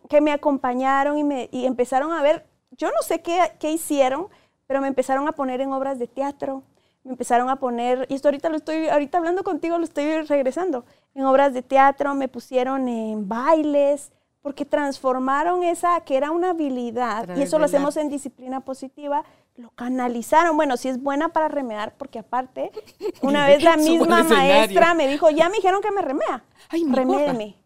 [0.09, 4.27] que me acompañaron y, me, y empezaron a ver yo no sé qué, qué, hicieron,
[4.67, 6.63] pero me empezaron a poner en obras de teatro,
[7.03, 10.85] me empezaron a poner, y esto ahorita lo estoy, ahorita hablando contigo lo estoy regresando,
[11.13, 14.11] en obras de teatro, me pusieron en bailes,
[14.41, 19.23] porque transformaron esa, que era una habilidad, y eso lo hacemos en disciplina positiva,
[19.55, 20.55] lo canalizaron.
[20.55, 22.71] Bueno, si es buena para remedar, porque aparte,
[23.21, 27.60] una vez la misma maestra me dijo, ya me dijeron que me remea, Ay, remédeme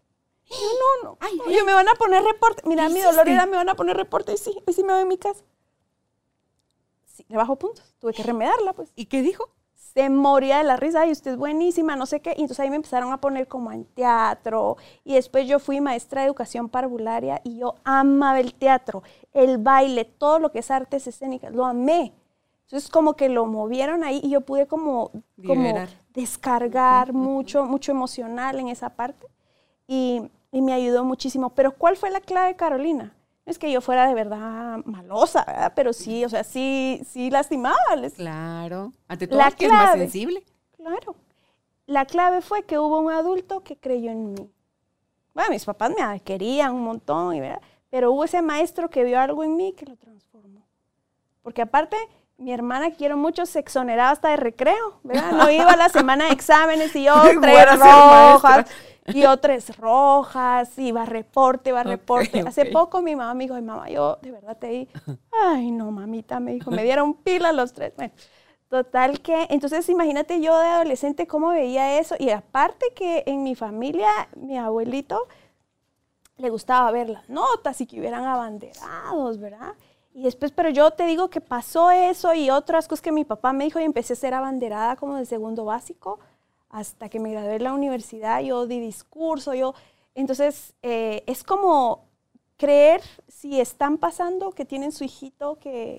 [0.50, 2.62] no, no, Ay, me van a poner reporte.
[2.66, 4.32] Mira, mi dolor era, me van a poner reporte.
[4.32, 5.44] Y sí, y sí me voy a mi casa.
[7.04, 7.94] Sí, le bajo puntos.
[7.98, 8.92] Tuve que remedarla, pues.
[8.94, 9.50] ¿Y qué dijo?
[9.74, 11.06] Se moría de la risa.
[11.06, 12.30] y usted es buenísima, no sé qué.
[12.30, 14.76] Y entonces ahí me empezaron a poner como en teatro.
[15.04, 19.02] Y después yo fui maestra de educación parvularia y yo amaba el teatro,
[19.32, 21.52] el baile, todo lo que es artes escénicas.
[21.52, 22.14] Lo amé.
[22.66, 25.12] Entonces como que lo movieron ahí y yo pude como,
[25.44, 29.26] como descargar mucho, mucho emocional en esa parte.
[29.86, 31.50] Y y me ayudó muchísimo.
[31.50, 33.14] Pero ¿cuál fue la clave, Carolina?
[33.44, 35.72] No es que yo fuera de verdad malosa, ¿verdad?
[35.76, 37.76] Pero sí, o sea, sí, sí lastimaba.
[38.16, 38.90] Claro.
[39.06, 40.42] Ante todo, la que es más sensible.
[40.74, 41.14] Claro.
[41.84, 44.50] La clave fue que hubo un adulto que creyó en mí.
[45.34, 47.60] Bueno, mis papás me querían un montón, ¿verdad?
[47.90, 50.62] pero hubo ese maestro que vio algo en mí que lo transformó.
[51.42, 51.96] Porque aparte,
[52.38, 55.32] mi hermana quiero mucho se exoneraba hasta de recreo, ¿verdad?
[55.32, 58.66] No iba a la semana de exámenes y yo tres rojas
[59.06, 62.40] y otras rojas, iba a reporte, iba a reporte.
[62.40, 64.88] Hace poco mi mamá me dijo, mamá, yo de verdad te di,
[65.42, 67.94] ay no, mamita, me dijo, me dieron pila los tres.
[67.96, 68.12] Bueno,
[68.68, 72.16] total que, entonces imagínate yo de adolescente cómo veía eso.
[72.18, 75.26] Y aparte que en mi familia, mi abuelito
[76.38, 79.72] le gustaba ver las notas y que hubieran abanderados, ¿verdad?
[80.16, 83.52] Y después, pero yo te digo que pasó eso y otras cosas que mi papá
[83.52, 86.20] me dijo y empecé a ser abanderada como de segundo básico
[86.70, 89.74] hasta que me gradué en la universidad, yo di discurso, yo...
[90.14, 92.06] Entonces, eh, es como
[92.56, 95.98] creer si están pasando que tienen su hijito, que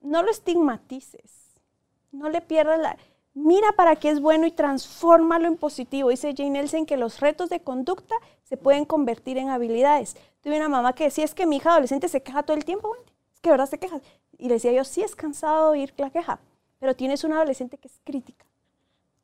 [0.00, 1.62] no lo estigmatices,
[2.10, 2.98] no le pierdas la...
[3.34, 6.08] Mira para qué es bueno y transfórmalo en positivo.
[6.08, 10.16] Dice Jane Nelson que los retos de conducta se pueden convertir en habilidades.
[10.40, 12.92] Tuve una mamá que decía, es que mi hija adolescente se queja todo el tiempo,
[12.96, 13.13] es
[13.44, 14.00] que verdad se queja.
[14.38, 16.40] Y le decía yo, sí es cansado de oír la queja,
[16.80, 18.44] pero tienes una adolescente que es crítica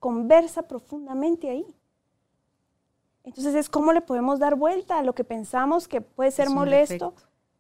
[0.01, 1.64] conversa profundamente ahí.
[3.22, 7.14] Entonces es cómo le podemos dar vuelta a lo que pensamos que puede ser molesto.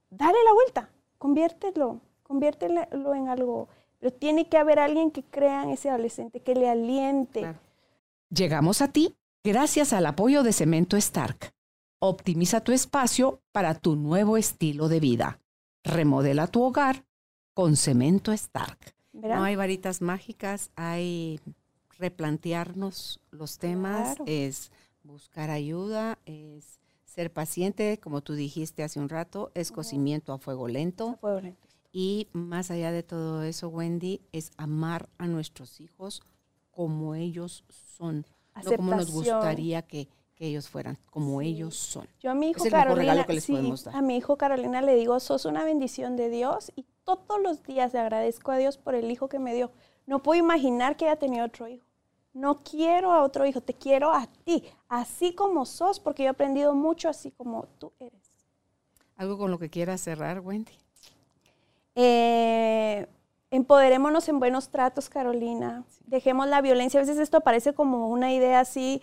[0.08, 3.68] Dale la vuelta, conviértelo, conviértelo en algo.
[4.00, 7.54] Pero tiene que haber alguien que crea en ese adolescente, que le aliente.
[8.30, 9.14] Llegamos a ti
[9.44, 11.52] gracias al apoyo de Cemento Stark.
[11.98, 15.38] Optimiza tu espacio para tu nuevo estilo de vida.
[15.84, 17.04] Remodela tu hogar
[17.54, 18.94] con Cemento Stark.
[19.12, 21.40] No hay varitas mágicas, hay
[21.98, 24.70] replantearnos los temas, es
[25.02, 30.68] buscar ayuda, es ser paciente, como tú dijiste hace un rato, es cocimiento a fuego
[30.68, 31.18] lento.
[31.92, 36.22] Y más allá de todo eso, Wendy, es amar a nuestros hijos
[36.70, 37.64] como ellos
[37.96, 38.24] son,
[38.64, 40.08] no como nos gustaría que,
[40.40, 42.06] ellos fueran, como ellos son.
[42.20, 43.26] Yo a mi hijo Carolina,
[43.92, 47.92] a mi hijo Carolina le digo, sos una bendición de Dios y todos los días
[47.92, 49.70] le agradezco a Dios por el hijo que me dio.
[50.06, 51.86] No puedo imaginar que haya tenido otro hijo.
[52.32, 56.30] No quiero a otro hijo, te quiero a ti, así como sos, porque yo he
[56.30, 58.30] aprendido mucho así como tú eres.
[59.16, 60.72] ¿Algo con lo que quieras cerrar, Wendy?
[61.94, 63.06] Eh,
[63.50, 65.84] empoderémonos en buenos tratos, Carolina.
[66.06, 67.00] Dejemos la violencia.
[67.00, 69.02] A veces esto parece como una idea así,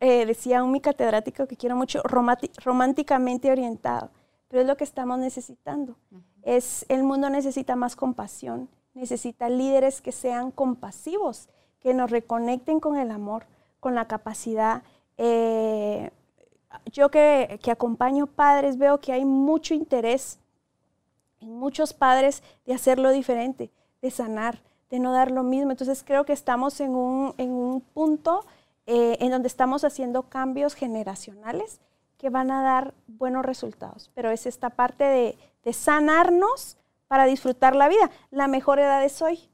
[0.00, 4.10] eh, decía un mi catedrático que quiero mucho, románticamente orientado.
[4.48, 5.96] Pero es lo que estamos necesitando.
[6.42, 11.48] es, el mundo necesita más compasión, necesita líderes que sean compasivos
[11.80, 13.46] que nos reconecten con el amor,
[13.80, 14.82] con la capacidad.
[15.18, 16.10] Eh,
[16.92, 20.38] yo que, que, acompaño padres veo que hay mucho interés
[21.40, 23.70] en muchos padres de hacerlo diferente,
[24.02, 24.60] de sanar,
[24.90, 25.70] de no dar lo mismo.
[25.70, 28.44] Entonces creo que estamos en un, en un punto
[28.86, 31.80] eh, en donde estamos haciendo cambios generacionales
[32.18, 34.10] que van a dar buenos resultados.
[34.14, 38.10] Pero es esta parte de, de sanarnos para disfrutar la vida.
[38.30, 39.50] La mejor edad es hoy.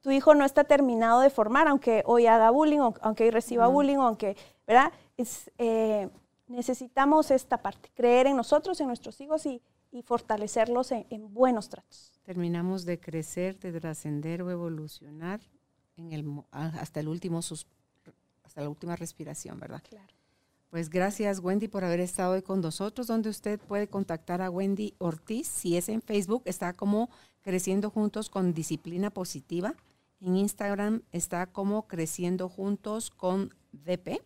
[0.00, 3.96] Tu hijo no está terminado de formar, aunque hoy haga bullying, aunque hoy reciba bullying,
[3.96, 4.36] aunque,
[4.66, 4.92] ¿verdad?
[5.16, 6.08] Es, eh,
[6.48, 9.62] necesitamos esta parte, creer en nosotros, en nuestros hijos y,
[10.04, 12.12] fortalecerlos en, buenos tratos.
[12.22, 15.40] Terminamos de crecer, de trascender o evolucionar
[15.96, 17.40] en el, hasta, el último
[18.56, 19.82] hasta la última respiración, ¿verdad?
[19.86, 20.14] Claro.
[20.70, 24.94] Pues gracias Wendy por haber estado hoy con nosotros, donde usted puede contactar a Wendy
[24.96, 27.10] Ortiz, si es en Facebook, está como
[27.42, 29.74] Creciendo Juntos con Disciplina Positiva,
[30.20, 34.22] en Instagram está como Creciendo Juntos con DP